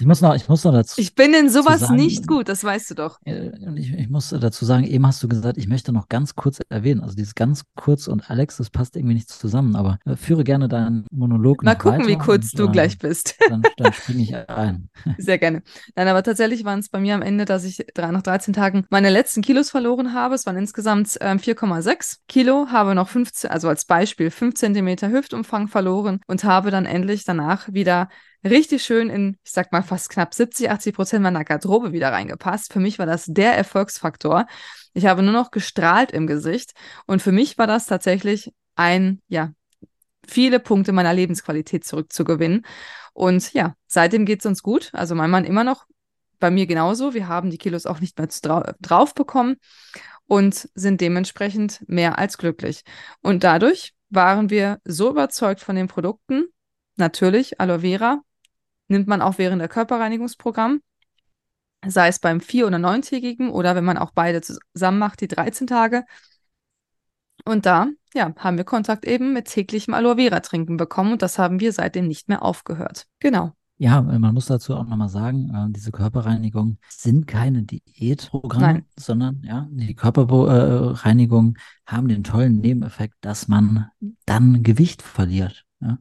ich 0.00 0.06
muss 0.06 0.20
noch, 0.20 0.34
ich 0.34 0.48
muss 0.48 0.64
noch 0.64 0.72
dazu. 0.72 1.00
Ich 1.00 1.14
bin 1.14 1.32
in 1.32 1.48
sowas 1.48 1.80
sagen, 1.80 1.96
nicht 1.96 2.26
gut, 2.26 2.48
das 2.48 2.64
weißt 2.64 2.90
du 2.90 2.94
doch. 2.94 3.20
Ich, 3.24 3.92
ich 3.92 4.08
muss 4.08 4.30
dazu 4.30 4.64
sagen, 4.64 4.84
eben 4.84 5.06
hast 5.06 5.22
du 5.22 5.28
gesagt, 5.28 5.58
ich 5.58 5.68
möchte 5.68 5.92
noch 5.92 6.08
ganz 6.08 6.34
kurz 6.34 6.58
erwähnen. 6.68 7.02
Also 7.02 7.14
dieses 7.14 7.34
ganz 7.34 7.64
kurz 7.76 8.08
und 8.08 8.30
Alex, 8.30 8.56
das 8.56 8.70
passt 8.70 8.96
irgendwie 8.96 9.14
nicht 9.14 9.28
zusammen, 9.28 9.76
aber 9.76 9.98
äh, 10.04 10.16
führe 10.16 10.44
gerne 10.44 10.68
deinen 10.68 11.06
Monolog. 11.10 11.62
Mal 11.62 11.76
gucken, 11.76 12.06
wie 12.06 12.16
kurz 12.16 12.52
und, 12.52 12.58
du 12.58 12.66
äh, 12.66 12.72
gleich 12.72 12.98
bist. 12.98 13.36
Dann, 13.48 13.62
dann 13.76 13.92
springe 13.92 14.22
ich 14.22 14.34
ein. 14.34 14.88
Sehr 15.18 15.38
gerne. 15.38 15.62
Nein, 15.94 16.08
aber 16.08 16.22
tatsächlich 16.22 16.64
waren 16.64 16.80
es 16.80 16.88
bei 16.88 17.00
mir 17.00 17.14
am 17.14 17.22
Ende, 17.22 17.44
dass 17.44 17.64
ich 17.64 17.84
nach 17.96 18.22
13 18.22 18.52
Tagen 18.52 18.86
meine 18.90 19.10
letzten 19.10 19.42
Kilos 19.42 19.70
verloren 19.70 20.14
habe. 20.14 20.34
Es 20.34 20.46
waren 20.46 20.56
insgesamt 20.56 21.20
äh, 21.20 21.34
4,6 21.34 22.18
Kilo, 22.28 22.68
habe 22.70 22.94
noch 22.94 23.08
15, 23.08 23.50
also 23.50 23.68
als 23.68 23.84
Beispiel 23.84 24.30
5 24.30 24.54
Zentimeter 24.54 25.10
Hüftumfang 25.10 25.68
verloren 25.68 26.20
und 26.26 26.44
habe 26.44 26.70
dann 26.70 26.86
endlich 26.86 27.07
danach 27.24 27.72
wieder 27.72 28.08
richtig 28.44 28.82
schön 28.82 29.10
in, 29.10 29.36
ich 29.44 29.52
sag 29.52 29.72
mal, 29.72 29.82
fast 29.82 30.10
knapp 30.10 30.34
70, 30.34 30.70
80 30.70 30.94
Prozent 30.94 31.22
meiner 31.22 31.44
Garderobe 31.44 31.92
wieder 31.92 32.12
reingepasst. 32.12 32.72
Für 32.72 32.80
mich 32.80 32.98
war 32.98 33.06
das 33.06 33.26
der 33.26 33.56
Erfolgsfaktor. 33.56 34.46
Ich 34.94 35.06
habe 35.06 35.22
nur 35.22 35.32
noch 35.32 35.50
gestrahlt 35.50 36.12
im 36.12 36.26
Gesicht 36.26 36.72
und 37.06 37.22
für 37.22 37.32
mich 37.32 37.58
war 37.58 37.66
das 37.66 37.86
tatsächlich 37.86 38.52
ein, 38.76 39.20
ja, 39.28 39.52
viele 40.26 40.60
Punkte 40.60 40.92
meiner 40.92 41.14
Lebensqualität 41.14 41.84
zurückzugewinnen. 41.84 42.64
Und 43.12 43.52
ja, 43.54 43.74
seitdem 43.86 44.26
geht 44.26 44.40
es 44.40 44.46
uns 44.46 44.62
gut. 44.62 44.90
Also 44.92 45.14
mein 45.14 45.30
Mann 45.30 45.44
immer 45.44 45.64
noch, 45.64 45.86
bei 46.38 46.50
mir 46.50 46.66
genauso. 46.66 47.14
Wir 47.14 47.28
haben 47.28 47.50
die 47.50 47.58
Kilos 47.58 47.86
auch 47.86 48.00
nicht 48.00 48.18
mehr 48.18 48.28
drauf 48.80 49.14
bekommen 49.14 49.56
und 50.26 50.68
sind 50.74 51.00
dementsprechend 51.00 51.82
mehr 51.88 52.18
als 52.18 52.38
glücklich. 52.38 52.82
Und 53.22 53.44
dadurch 53.44 53.94
waren 54.10 54.50
wir 54.50 54.78
so 54.84 55.10
überzeugt 55.10 55.60
von 55.60 55.76
den 55.76 55.88
Produkten, 55.88 56.46
natürlich 56.98 57.60
Aloe 57.60 57.80
Vera, 57.80 58.20
nimmt 58.88 59.06
man 59.06 59.22
auch 59.22 59.38
während 59.38 59.60
der 59.60 59.68
Körperreinigungsprogramm, 59.68 60.80
sei 61.86 62.08
es 62.08 62.18
beim 62.18 62.40
vier- 62.40 62.66
oder 62.66 62.78
neuntägigen 62.78 63.50
oder 63.50 63.76
wenn 63.76 63.84
man 63.84 63.98
auch 63.98 64.10
beide 64.12 64.40
zusammen 64.40 64.98
macht, 64.98 65.20
die 65.20 65.28
13 65.28 65.66
Tage. 65.66 66.04
Und 67.44 67.66
da, 67.66 67.88
ja, 68.14 68.34
haben 68.36 68.56
wir 68.56 68.64
Kontakt 68.64 69.04
eben 69.04 69.32
mit 69.32 69.46
täglichem 69.46 69.94
Aloe 69.94 70.16
Vera 70.16 70.40
trinken 70.40 70.76
bekommen 70.76 71.12
und 71.12 71.22
das 71.22 71.38
haben 71.38 71.60
wir 71.60 71.72
seitdem 71.72 72.08
nicht 72.08 72.28
mehr 72.28 72.42
aufgehört. 72.42 73.06
Genau. 73.20 73.52
Ja, 73.80 74.02
man 74.02 74.34
muss 74.34 74.46
dazu 74.46 74.74
auch 74.74 74.86
nochmal 74.86 75.08
sagen, 75.08 75.54
äh, 75.54 75.72
diese 75.72 75.92
Körperreinigung 75.92 76.78
sind 76.88 77.28
keine 77.28 77.62
Diätprogramme, 77.62 78.66
Nein. 78.66 78.84
sondern 78.98 79.40
ja, 79.44 79.68
die 79.70 79.94
Körperreinigung 79.94 81.56
haben 81.86 82.08
den 82.08 82.24
tollen 82.24 82.58
Nebeneffekt, 82.58 83.14
dass 83.20 83.46
man 83.46 83.88
dann 84.26 84.64
Gewicht 84.64 85.00
verliert. 85.00 85.64
Ja? 85.80 85.98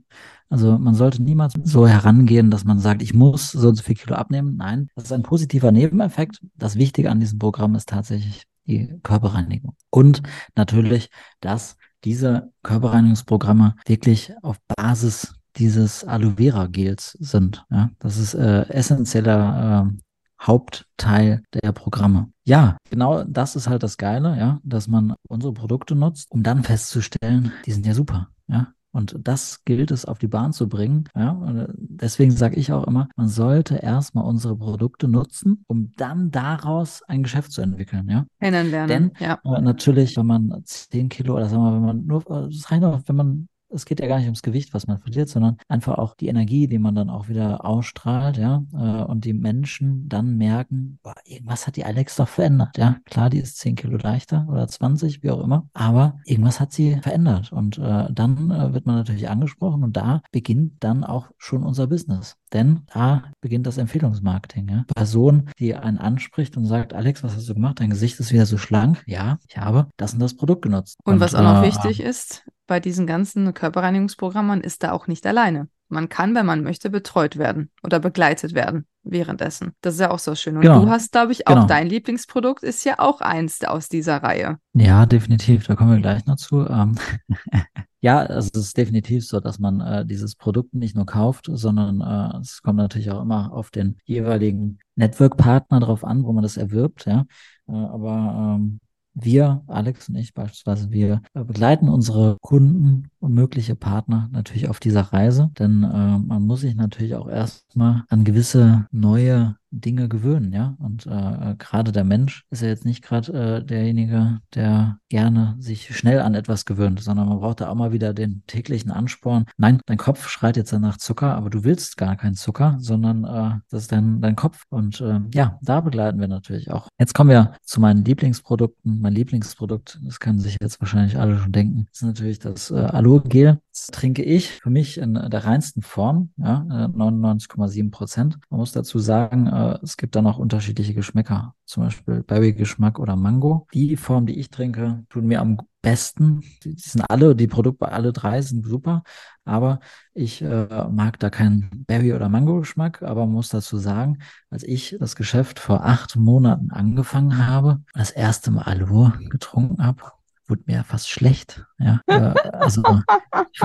Also 0.50 0.78
man 0.78 0.96
sollte 0.96 1.22
niemals 1.22 1.54
so 1.64 1.88
herangehen, 1.88 2.52
dass 2.52 2.64
man 2.64 2.80
sagt, 2.80 3.02
ich 3.02 3.14
muss 3.14 3.52
so 3.52 3.70
und 3.70 3.76
so 3.76 3.84
viel 3.84 3.96
Kilo 3.96 4.16
abnehmen. 4.16 4.56
Nein, 4.58 4.90
das 4.96 5.06
ist 5.06 5.12
ein 5.12 5.24
positiver 5.24 5.72
Nebeneffekt. 5.72 6.40
Das 6.56 6.76
Wichtige 6.76 7.12
an 7.12 7.20
diesem 7.20 7.40
Programm 7.40 7.76
ist 7.76 7.90
tatsächlich 7.90 8.44
die 8.66 9.00
Körperreinigung. 9.04 9.76
Und 9.90 10.22
natürlich, 10.56 11.10
dass 11.42 11.78
diese 12.04 12.52
Körperreinigungsprogramme 12.64 13.76
wirklich 13.86 14.34
auf 14.42 14.58
Basis 14.76 15.34
dieses 15.58 16.04
Aloe 16.04 16.36
Vera 16.38 16.68
Gels 16.68 17.18
sind. 17.20 17.66
Ja, 17.72 17.90
das 18.00 18.18
ist 18.18 18.36
äh, 18.36 18.70
essentieller 18.70 19.88
äh, 19.90 19.98
Hauptteil 20.40 21.44
der 21.54 21.72
Programme. 21.72 22.32
Ja, 22.44 22.78
genau 22.90 23.24
das 23.24 23.56
ist 23.56 23.68
halt 23.68 23.82
das 23.84 23.98
Geile, 23.98 24.38
ja, 24.38 24.60
dass 24.64 24.88
man 24.88 25.16
unsere 25.28 25.54
Produkte 25.54 25.96
nutzt, 25.96 26.32
um 26.32 26.44
dann 26.44 26.64
festzustellen, 26.64 27.52
die 27.66 27.72
sind 27.72 27.86
ja 27.86 27.94
super. 27.94 28.30
Ja, 28.48 28.74
und 28.98 29.16
das 29.22 29.64
gilt 29.64 29.92
es 29.92 30.06
auf 30.06 30.18
die 30.18 30.28
Bahn 30.28 30.54
zu 30.54 30.68
bringen. 30.68 31.04
Ja? 31.16 31.40
Äh, 31.48 31.68
deswegen 31.78 32.32
sage 32.32 32.56
ich 32.56 32.74
auch 32.74 32.86
immer, 32.88 33.10
man 33.16 33.28
sollte 33.28 33.76
erstmal 33.76 34.26
unsere 34.26 34.58
Produkte 34.58 35.08
nutzen, 35.08 35.64
um 35.68 35.92
dann 35.98 36.32
daraus 36.32 37.04
ein 37.04 37.22
Geschäft 37.22 37.52
zu 37.52 37.62
entwickeln. 37.62 38.10
Ja? 38.10 38.26
Kennenlernen. 38.40 38.88
Denn 38.88 39.12
ja. 39.20 39.40
äh, 39.44 39.62
natürlich, 39.62 40.18
wenn 40.18 40.26
man 40.26 40.62
10 40.64 41.10
Kilo 41.10 41.36
oder 41.36 41.48
sagen 41.48 41.62
wir 41.62 41.72
mal, 41.72 41.76
wenn 41.76 41.86
man 41.86 42.06
nur, 42.06 42.22
äh, 42.22 42.50
das 42.50 42.72
reicht 42.72 42.84
auch, 42.84 43.00
wenn 43.06 43.16
man 43.16 43.48
es 43.70 43.86
geht 43.86 44.00
ja 44.00 44.08
gar 44.08 44.18
nicht 44.18 44.26
ums 44.26 44.42
Gewicht, 44.42 44.74
was 44.74 44.88
man 44.88 45.00
verliert, 45.00 45.30
sondern 45.30 45.58
einfach 45.68 45.98
auch 45.98 46.16
die 46.16 46.28
Energie, 46.28 46.68
die 46.68 46.80
man 46.80 46.96
dann 46.96 47.10
auch 47.10 47.28
wieder 47.28 47.66
ausstrahlt, 47.66 48.38
ja, 48.38 48.64
äh, 48.74 49.04
und 49.04 49.26
die 49.26 49.34
Menschen 49.34 50.08
dann 50.10 50.38
merken, 50.38 51.00
boah, 51.04 51.16
irgendwas 51.26 51.68
hat 51.68 51.76
die 51.76 51.86
Alex 51.86 52.16
doch 52.16 52.28
verändert, 52.28 52.78
ja. 52.78 52.98
Klar, 53.06 53.30
die 53.30 53.40
ist 53.40 53.58
10 53.58 53.76
Kilo 53.76 53.98
leichter 53.98 54.48
oder 54.50 54.68
20, 54.68 55.24
wie 55.24 55.32
auch 55.32 55.44
immer, 55.44 55.68
aber 55.74 56.20
irgendwas 56.26 56.60
hat 56.60 56.72
sie 56.72 56.98
verändert 57.02 57.52
und 57.52 57.78
äh, 57.78 58.08
dann 58.12 58.52
äh, 58.52 58.74
wird 58.74 58.86
man 58.86 58.96
natürlich 58.96 59.30
angesprochen 59.30 59.84
und 59.84 59.98
da 59.98 60.22
beginnt 60.32 60.74
dann 60.80 61.04
auch 61.04 61.30
schon 61.38 61.64
unser 61.64 61.88
Business. 61.88 62.38
Denn 62.54 62.84
da 62.94 63.24
beginnt 63.42 63.68
das 63.68 63.78
Empfehlungsmarketing. 63.78 64.70
Ja? 64.70 64.86
Person, 64.96 65.50
die 65.60 65.76
einen 65.76 65.98
anspricht 65.98 66.56
und 66.56 66.66
sagt, 66.66 66.94
Alex, 66.94 67.24
was 67.24 67.36
hast 67.36 67.50
du 67.50 67.54
gemacht? 67.54 67.80
Dein 67.80 67.90
Gesicht 67.90 68.20
ist 68.20 68.32
wieder 68.32 68.46
so 68.46 68.58
schlank. 68.58 69.04
Ja, 69.06 69.40
ich 69.48 69.58
habe 69.58 69.88
das 69.98 70.14
und 70.14 70.20
das 70.20 70.36
Produkt 70.36 70.62
genutzt. 70.62 70.98
Und, 71.04 71.16
und 71.16 71.20
was 71.20 71.36
auch 71.36 71.44
noch 71.44 71.64
äh, 71.64 71.68
wichtig 71.68 72.00
ist, 72.00 72.46
bei 72.68 72.80
diesen 72.80 73.08
ganzen 73.08 73.54
Körperreinigungsprogrammen 73.54 74.62
ist 74.62 74.84
da 74.84 74.92
auch 74.92 75.08
nicht 75.08 75.26
alleine. 75.26 75.70
Man 75.90 76.10
kann, 76.10 76.36
wenn 76.36 76.46
man 76.46 76.64
möchte, 76.64 76.90
betreut 76.90 77.38
werden 77.38 77.72
oder 77.82 78.00
begleitet 78.00 78.54
werden 78.54 78.86
währenddessen. 79.04 79.72
Das 79.80 79.94
ist 79.94 80.02
ja 80.02 80.12
auch 80.12 80.20
so 80.20 80.36
schön. 80.36 80.58
Und 80.58 80.64
genau. 80.64 80.82
du 80.82 80.90
hast, 80.90 81.14
glaube 81.14 81.32
ich, 81.32 81.48
auch 81.48 81.54
genau. 81.54 81.66
dein 81.68 81.88
Lieblingsprodukt 81.88 82.62
ist 82.62 82.84
ja 82.84 82.96
auch 83.00 83.22
eins 83.22 83.64
aus 83.64 83.88
dieser 83.88 84.18
Reihe. 84.22 84.58
Ja, 84.74 85.06
definitiv. 85.06 85.66
Da 85.66 85.76
kommen 85.76 85.92
wir 85.92 86.02
gleich 86.02 86.26
noch 86.26 86.36
zu. 86.36 86.68
Ähm, 86.68 86.96
ja, 88.02 88.18
also 88.20 88.50
es 88.54 88.68
ist 88.68 88.78
definitiv 88.78 89.26
so, 89.26 89.40
dass 89.40 89.60
man 89.60 89.80
äh, 89.80 90.06
dieses 90.06 90.36
Produkt 90.36 90.74
nicht 90.74 90.96
nur 90.96 91.06
kauft, 91.06 91.50
sondern 91.50 92.02
äh, 92.02 92.42
es 92.42 92.62
kommt 92.62 92.78
natürlich 92.78 93.10
auch 93.12 93.22
immer 93.22 93.54
auf 93.54 93.72
den 93.72 93.98
jeweiligen 94.04 94.80
Network-Partner 94.96 95.80
drauf 95.80 96.04
an, 96.04 96.26
wo 96.26 96.34
man 96.34 96.44
das 96.44 96.58
erwirbt. 96.58 97.06
Ja, 97.06 97.26
äh, 97.70 97.72
aber 97.72 98.58
ähm, 98.60 98.80
wir, 99.20 99.64
Alex 99.68 100.10
und 100.10 100.16
ich 100.16 100.34
beispielsweise, 100.34 100.92
wir 100.92 101.22
äh, 101.34 101.44
begleiten 101.44 101.90
unsere 101.90 102.38
Kunden 102.42 103.10
und 103.20 103.34
mögliche 103.34 103.76
Partner 103.76 104.30
natürlich 104.32 104.70
auf 104.70 104.80
dieser 104.80 105.02
Reise, 105.02 105.50
denn 105.58 105.84
äh, 105.84 106.18
man 106.20 106.44
muss 106.44 106.62
sich 106.62 106.76
natürlich 106.76 107.16
auch 107.16 107.28
erstmal 107.28 108.04
an 108.10 108.24
gewisse 108.24 108.88
neue 108.92 109.56
Dinge 109.80 110.10
gewöhnen, 110.10 110.52
ja. 110.54 110.76
Und 110.80 111.06
äh, 111.08 111.56
gerade 111.58 111.92
der 111.92 112.04
Mensch 112.04 112.46
ist 112.50 112.62
ja 112.62 112.68
jetzt 112.68 112.86
nicht 112.86 113.04
gerade 113.04 113.34
äh, 113.34 113.66
derjenige, 113.66 114.40
der 114.54 115.00
gerne 115.10 115.56
sich 115.60 115.96
schnell 115.96 116.20
an 116.20 116.36
etwas 116.36 116.66
gewöhnt, 116.66 117.02
sondern 117.02 117.30
man 117.30 117.40
braucht 117.40 117.62
da 117.62 117.70
auch 117.70 117.76
mal 117.76 117.92
wieder 117.92 118.14
den 118.14 118.44
täglichen 118.48 118.92
Ansporn. 118.92 119.46
Nein, 119.58 119.82
dein 119.86 119.98
Kopf 119.98 120.28
schreit 120.28 120.58
jetzt 120.58 120.74
danach 120.74 120.98
Zucker, 120.98 121.36
aber 121.36 121.50
du 121.50 121.64
willst 121.64 121.98
gar 121.98 122.16
keinen 122.16 122.36
Zucker, 122.36 122.78
sondern 122.80 123.24
äh, 123.24 123.60
das 123.70 123.84
ist 123.84 123.92
dein, 123.92 124.22
dein 124.22 124.36
Kopf. 124.36 124.64
Und 124.70 125.02
äh, 125.02 125.20
ja, 125.34 125.58
da 125.62 125.82
begleiten 125.82 126.20
wir 126.20 126.28
natürlich 126.28 126.72
auch. 126.72 126.88
Jetzt 127.00 127.14
kommen 127.14 127.30
wir 127.30 127.54
zu 127.64 127.80
meinen 127.80 128.04
Lieblingsprodukten. 128.04 129.02
Mein 129.02 129.14
Lieblingsprodukt, 129.14 130.00
das 130.04 130.20
können 130.20 130.40
sich 130.40 130.58
jetzt 130.62 130.80
wahrscheinlich 130.82 131.18
alle 131.18 131.38
schon 131.38 131.52
denken, 131.52 131.88
ist 131.92 132.04
natürlich 132.04 132.40
das 132.40 132.72
äh, 132.72 132.76
Aloe-Gel. 132.76 133.60
Das 133.72 133.88
trinke 133.88 134.24
ich 134.24 134.52
für 134.52 134.70
mich 134.70 134.98
in 134.98 135.14
der 135.14 135.46
reinsten 135.46 135.84
Form, 135.84 136.32
ja, 136.38 136.66
99,7 136.68 137.92
Prozent. 137.92 138.40
Man 138.50 138.60
muss 138.60 138.72
dazu 138.72 138.98
sagen, 139.00 139.48
äh, 139.48 139.67
es 139.84 139.98
gibt 139.98 140.16
da 140.16 140.22
noch 140.22 140.38
unterschiedliche 140.38 140.94
Geschmäcker, 140.94 141.56
zum 141.66 141.84
Beispiel 141.84 142.24
Berry-Geschmack 142.24 143.00
oder 143.00 143.16
Mango. 143.16 143.68
Die 143.74 143.98
Form, 143.98 144.26
die 144.26 144.40
ich 144.40 144.50
trinke, 144.50 145.06
tun 145.10 145.28
mir 145.28 145.42
am 145.42 145.58
besten. 145.82 146.42
Die, 146.64 146.74
sind 146.78 147.10
alle, 147.10 147.36
die 147.36 147.48
Produkte, 147.48 147.92
alle 147.92 148.12
drei 148.14 148.42
sind 148.42 148.66
super, 148.66 149.04
aber 149.46 149.80
ich 150.14 150.42
äh, 150.42 150.88
mag 150.90 151.20
da 151.20 151.30
keinen 151.30 151.86
Berry- 151.88 152.14
oder 152.14 152.30
Mango-Geschmack, 152.30 153.04
aber 153.04 153.26
muss 153.26 153.50
dazu 153.50 153.78
sagen, 153.78 154.20
als 154.50 154.64
ich 154.64 154.98
das 155.00 155.16
Geschäft 155.16 155.60
vor 155.60 155.86
acht 155.86 156.16
Monaten 156.16 156.72
angefangen 156.72 157.48
habe, 157.48 157.82
das 157.94 158.12
erste 158.12 158.52
Mal 158.52 158.64
Aloe 158.64 159.14
getrunken 159.30 159.84
habe, 159.86 160.02
wurde 160.48 160.64
mir 160.66 160.84
fast 160.84 161.10
schlecht. 161.10 161.66
Ja, 161.80 162.02
äh, 162.08 162.34
also 162.52 162.84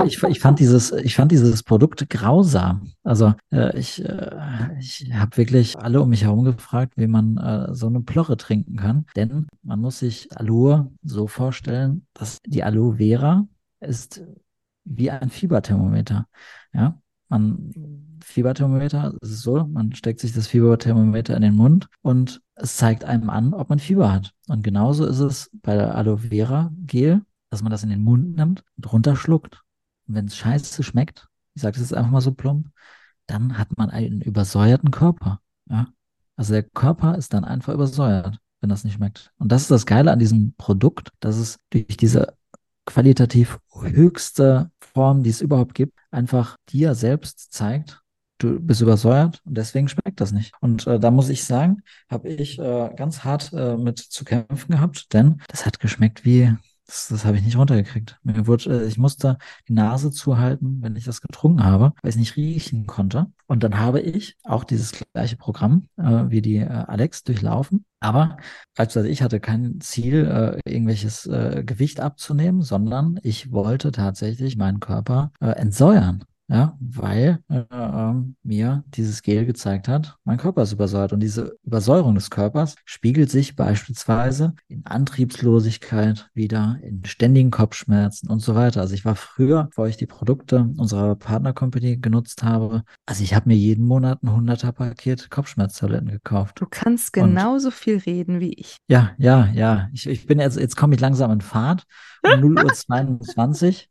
ich, 0.05 0.21
ich, 0.23 0.39
fand 0.39 0.59
dieses, 0.59 0.91
ich 0.91 1.15
fand 1.15 1.31
dieses 1.31 1.63
Produkt 1.63 2.09
grausam. 2.09 2.91
Also 3.03 3.33
äh, 3.51 3.77
ich, 3.77 4.03
äh, 4.03 4.77
ich 4.79 5.11
habe 5.13 5.37
wirklich 5.37 5.77
alle 5.77 6.01
um 6.01 6.09
mich 6.09 6.23
herum 6.23 6.43
gefragt, 6.43 6.93
wie 6.95 7.07
man 7.07 7.69
so 7.71 7.87
eine 7.87 8.01
Plörre 8.01 8.37
trinken 8.37 8.77
kann. 8.77 9.05
Denn 9.15 9.47
man 9.61 9.79
muss 9.79 9.99
sich 9.99 10.27
Aloe 10.37 10.91
so 11.03 11.27
vorstellen, 11.27 12.05
dass 12.13 12.39
die 12.45 12.63
Aloe 12.63 12.97
Vera 12.97 13.47
ist 13.79 14.23
wie 14.85 15.11
ein 15.11 15.29
Fieberthermometer. 15.29 16.27
Ja, 16.73 16.99
man 17.33 17.73
Fieberthermometer, 18.23 19.13
es 19.21 19.31
ist 19.31 19.41
so, 19.41 19.65
man 19.65 19.93
steckt 19.93 20.19
sich 20.19 20.33
das 20.33 20.47
Fieberthermometer 20.47 21.35
in 21.35 21.41
den 21.41 21.55
Mund 21.55 21.87
und 22.01 22.41
es 22.55 22.77
zeigt 22.77 23.03
einem 23.03 23.29
an, 23.29 23.53
ob 23.53 23.69
man 23.69 23.79
Fieber 23.79 24.13
hat. 24.13 24.33
Und 24.47 24.63
genauso 24.63 25.05
ist 25.05 25.19
es 25.19 25.49
bei 25.61 25.75
der 25.75 25.95
Aloe 25.95 26.17
Vera 26.17 26.71
Gel, 26.85 27.21
dass 27.49 27.61
man 27.61 27.71
das 27.71 27.83
in 27.83 27.89
den 27.89 28.03
Mund 28.03 28.35
nimmt 28.35 28.63
und 28.77 28.91
runterschluckt. 28.91 29.63
Und 30.07 30.15
wenn 30.15 30.25
es 30.25 30.37
scheiße 30.37 30.83
schmeckt, 30.83 31.27
ich 31.55 31.61
sage 31.61 31.73
das 31.73 31.81
jetzt 31.89 31.93
einfach 31.93 32.11
mal 32.11 32.21
so 32.21 32.33
plump, 32.33 32.69
dann 33.25 33.57
hat 33.57 33.77
man 33.77 33.89
einen 33.89 34.21
übersäuerten 34.21 34.91
Körper. 34.91 35.39
Ja? 35.69 35.87
Also 36.35 36.53
der 36.53 36.63
Körper 36.63 37.17
ist 37.17 37.33
dann 37.33 37.43
einfach 37.43 37.73
übersäuert, 37.73 38.37
wenn 38.61 38.69
das 38.69 38.83
nicht 38.83 38.93
schmeckt. 38.93 39.31
Und 39.37 39.51
das 39.51 39.63
ist 39.63 39.71
das 39.71 39.85
Geile 39.85 40.11
an 40.11 40.19
diesem 40.19 40.53
Produkt, 40.55 41.09
dass 41.19 41.37
es 41.37 41.57
durch 41.71 41.97
diese 41.97 42.35
qualitativ 42.85 43.59
höchste 43.81 44.71
Form, 44.79 45.23
die 45.23 45.29
es 45.29 45.41
überhaupt 45.41 45.73
gibt, 45.73 45.97
einfach 46.11 46.57
dir 46.69 46.95
selbst 46.95 47.53
zeigt, 47.53 48.01
du 48.37 48.59
bist 48.59 48.81
übersäuert 48.81 49.41
und 49.45 49.57
deswegen 49.57 49.87
schmeckt 49.87 50.19
das 50.19 50.31
nicht. 50.31 50.53
Und 50.59 50.85
äh, 50.87 50.99
da 50.99 51.11
muss 51.11 51.29
ich 51.29 51.43
sagen, 51.43 51.83
habe 52.09 52.29
ich 52.29 52.59
äh, 52.59 52.89
ganz 52.95 53.23
hart 53.23 53.53
äh, 53.53 53.77
mit 53.77 53.99
zu 53.99 54.25
kämpfen 54.25 54.71
gehabt, 54.71 55.13
denn 55.13 55.41
das 55.47 55.65
hat 55.65 55.79
geschmeckt 55.79 56.25
wie 56.25 56.53
das, 56.85 57.07
das 57.07 57.25
habe 57.25 57.37
ich 57.37 57.43
nicht 57.43 57.57
runtergekriegt. 57.57 58.19
Mir 58.23 58.45
wurde, 58.47 58.83
äh, 58.83 58.87
ich 58.87 58.97
musste 58.97 59.37
die 59.67 59.73
Nase 59.73 60.11
zuhalten, 60.11 60.81
wenn 60.81 60.95
ich 60.95 61.05
das 61.05 61.21
getrunken 61.21 61.63
habe, 61.63 61.93
weil 62.01 62.09
ich 62.09 62.17
nicht 62.17 62.35
riechen 62.35 62.85
konnte. 62.87 63.27
Und 63.47 63.63
dann 63.63 63.79
habe 63.79 64.01
ich 64.01 64.37
auch 64.43 64.63
dieses 64.63 64.91
gleiche 65.13 65.37
Programm 65.37 65.87
äh, 65.97 66.25
wie 66.29 66.41
die 66.41 66.57
äh, 66.57 66.67
Alex 66.67 67.23
durchlaufen. 67.23 67.85
Aber 67.99 68.37
also 68.75 69.01
ich 69.03 69.21
hatte 69.21 69.39
kein 69.39 69.79
Ziel, 69.79 70.25
äh, 70.65 70.69
irgendwelches 70.69 71.25
äh, 71.25 71.63
Gewicht 71.65 71.99
abzunehmen, 72.01 72.61
sondern 72.61 73.19
ich 73.23 73.51
wollte 73.51 73.91
tatsächlich 73.91 74.57
meinen 74.57 74.79
Körper 74.79 75.31
äh, 75.39 75.51
entsäuern. 75.51 76.25
Ja, 76.53 76.77
weil 76.79 77.39
äh, 77.49 77.63
äh, 77.71 78.13
mir 78.43 78.83
dieses 78.89 79.23
Gel 79.23 79.47
gezeigt 79.47 79.87
hat, 79.87 80.17
mein 80.23 80.37
Körper 80.37 80.61
ist 80.61 80.71
übersäuert. 80.71 81.11
Und 81.11 81.19
diese 81.19 81.57
Übersäuerung 81.63 82.13
des 82.13 82.29
Körpers 82.29 82.75
spiegelt 82.85 83.31
sich 83.31 83.55
beispielsweise 83.55 84.53
in 84.67 84.85
Antriebslosigkeit 84.85 86.29
wieder, 86.35 86.77
in 86.83 87.03
ständigen 87.05 87.49
Kopfschmerzen 87.49 88.29
und 88.29 88.39
so 88.39 88.53
weiter. 88.53 88.81
Also 88.81 88.93
ich 88.93 89.03
war 89.03 89.15
früher, 89.15 89.63
bevor 89.63 89.87
ich 89.87 89.97
die 89.97 90.05
Produkte 90.05 90.69
unserer 90.77 91.15
Partner-Company 91.15 91.97
genutzt 91.97 92.43
habe, 92.43 92.83
also 93.07 93.23
ich 93.23 93.33
habe 93.33 93.49
mir 93.49 93.57
jeden 93.57 93.87
Monat 93.87 94.21
ein 94.21 94.29
100er 94.29 94.73
Paket 94.73 95.31
Kopfschmerztabletten 95.31 96.11
gekauft. 96.11 96.61
Du 96.61 96.67
kannst 96.69 97.13
genauso 97.13 97.69
und, 97.69 97.73
viel 97.73 97.97
reden 97.97 98.39
wie 98.39 98.53
ich. 98.53 98.77
Ja, 98.87 99.13
ja, 99.17 99.49
ja. 99.55 99.89
Ich, 99.91 100.07
ich 100.07 100.27
bin 100.27 100.39
jetzt, 100.39 100.59
jetzt 100.59 100.77
komme 100.77 100.93
ich 100.93 101.01
langsam 101.01 101.31
in 101.31 101.41
Fahrt. 101.41 101.85
Um 102.23 102.55
0.22 102.55 103.87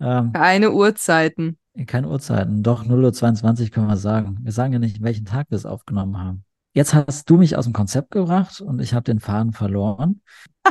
Uhr. 0.00 0.08
Ähm, 0.08 0.32
Keine 0.32 0.72
Uhrzeiten. 0.72 1.56
Keine 1.84 2.08
Uhrzeiten. 2.08 2.62
Doch, 2.62 2.84
0.22 2.84 3.62
Uhr 3.62 3.68
können 3.70 3.88
wir 3.88 3.96
sagen. 3.96 4.38
Wir 4.40 4.52
sagen 4.52 4.72
ja 4.72 4.78
nicht, 4.78 5.02
welchen 5.02 5.26
Tag 5.26 5.50
wir 5.50 5.56
es 5.56 5.66
aufgenommen 5.66 6.18
haben. 6.18 6.44
Jetzt 6.72 6.94
hast 6.94 7.28
du 7.28 7.36
mich 7.36 7.56
aus 7.56 7.64
dem 7.64 7.72
Konzept 7.72 8.10
gebracht 8.10 8.60
und 8.60 8.80
ich 8.80 8.94
habe 8.94 9.04
den 9.04 9.20
Faden 9.20 9.52
verloren. 9.52 10.20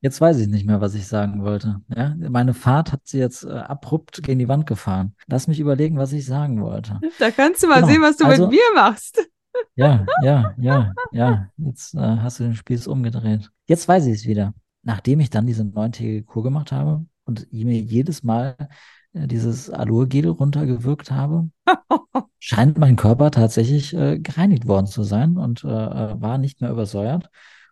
Jetzt 0.00 0.20
weiß 0.20 0.38
ich 0.38 0.46
nicht 0.46 0.64
mehr, 0.64 0.80
was 0.80 0.94
ich 0.94 1.08
sagen 1.08 1.42
wollte. 1.42 1.80
Ja, 1.94 2.14
meine 2.16 2.54
Fahrt 2.54 2.92
hat 2.92 3.00
sie 3.02 3.18
jetzt 3.18 3.42
äh, 3.42 3.50
abrupt 3.50 4.22
gegen 4.22 4.38
die 4.38 4.46
Wand 4.46 4.64
gefahren. 4.64 5.16
Lass 5.26 5.48
mich 5.48 5.58
überlegen, 5.58 5.96
was 5.96 6.12
ich 6.12 6.24
sagen 6.24 6.62
wollte. 6.62 7.00
Da 7.18 7.32
kannst 7.32 7.64
du 7.64 7.66
mal 7.66 7.80
genau. 7.80 7.88
sehen, 7.88 8.02
was 8.02 8.16
du 8.16 8.24
also, 8.24 8.42
mit 8.42 8.52
mir 8.52 8.74
machst. 8.76 9.28
Ja, 9.74 10.06
ja, 10.22 10.54
ja, 10.56 10.94
ja. 11.10 11.48
Jetzt 11.56 11.94
äh, 11.94 11.98
hast 11.98 12.38
du 12.38 12.44
den 12.44 12.54
Spieß 12.54 12.86
umgedreht. 12.86 13.50
Jetzt 13.66 13.88
weiß 13.88 14.06
ich 14.06 14.14
es 14.14 14.26
wieder. 14.26 14.54
Nachdem 14.84 15.18
ich 15.18 15.30
dann 15.30 15.46
diese 15.46 15.64
neuntägige 15.64 16.22
Kur 16.22 16.44
gemacht 16.44 16.70
habe 16.70 17.04
und 17.24 17.52
mir 17.52 17.80
jedes 17.80 18.22
Mal 18.22 18.54
äh, 18.58 18.66
dieses 19.12 19.70
Aloe-Gel 19.70 20.28
runtergewirkt 20.28 21.10
habe, 21.10 21.50
scheint 22.38 22.78
mein 22.78 22.96
Körper 22.96 23.30
tatsächlich 23.30 23.94
äh, 23.94 24.18
gereinigt 24.18 24.66
worden 24.66 24.86
zu 24.86 25.02
sein 25.02 25.36
und 25.36 25.64
äh, 25.64 25.68
äh, 25.68 26.20
war 26.20 26.38
nicht 26.38 26.60
mehr 26.60 26.70
übersäuert. 26.70 27.30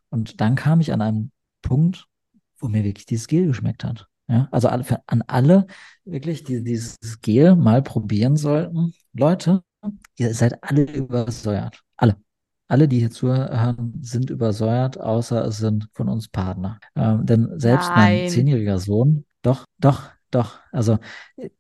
Und 0.08 0.40
dann 0.40 0.54
kam 0.54 0.80
ich 0.80 0.92
an 0.92 1.02
einen 1.02 1.32
Punkt, 1.62 2.06
wo 2.58 2.68
mir 2.68 2.84
wirklich 2.84 3.06
dieses 3.06 3.26
Gel 3.26 3.46
geschmeckt 3.46 3.84
hat. 3.84 4.08
Ja, 4.28 4.48
also 4.50 4.68
alle, 4.68 4.84
an 5.06 5.22
alle 5.26 5.66
wirklich, 6.04 6.42
die 6.42 6.64
dieses 6.64 6.98
Gel 7.20 7.54
mal 7.54 7.82
probieren 7.82 8.36
sollten. 8.36 8.92
Leute, 9.12 9.62
ihr 10.16 10.34
seid 10.34 10.62
alle 10.64 10.82
übersäuert. 10.82 11.82
Alle. 11.96 12.16
Alle, 12.68 12.88
die 12.88 12.98
hier 12.98 13.12
zuhören, 13.12 13.94
sind 14.02 14.30
übersäuert, 14.30 14.98
außer 14.98 15.44
es 15.44 15.58
sind 15.58 15.88
von 15.92 16.08
uns 16.08 16.28
Partner. 16.28 16.80
Ähm, 16.96 17.24
denn 17.24 17.60
selbst 17.60 17.88
Nein. 17.90 18.22
mein 18.22 18.28
zehnjähriger 18.28 18.80
Sohn, 18.80 19.24
doch, 19.42 19.64
doch, 19.78 20.10
doch, 20.36 20.58
also 20.70 20.98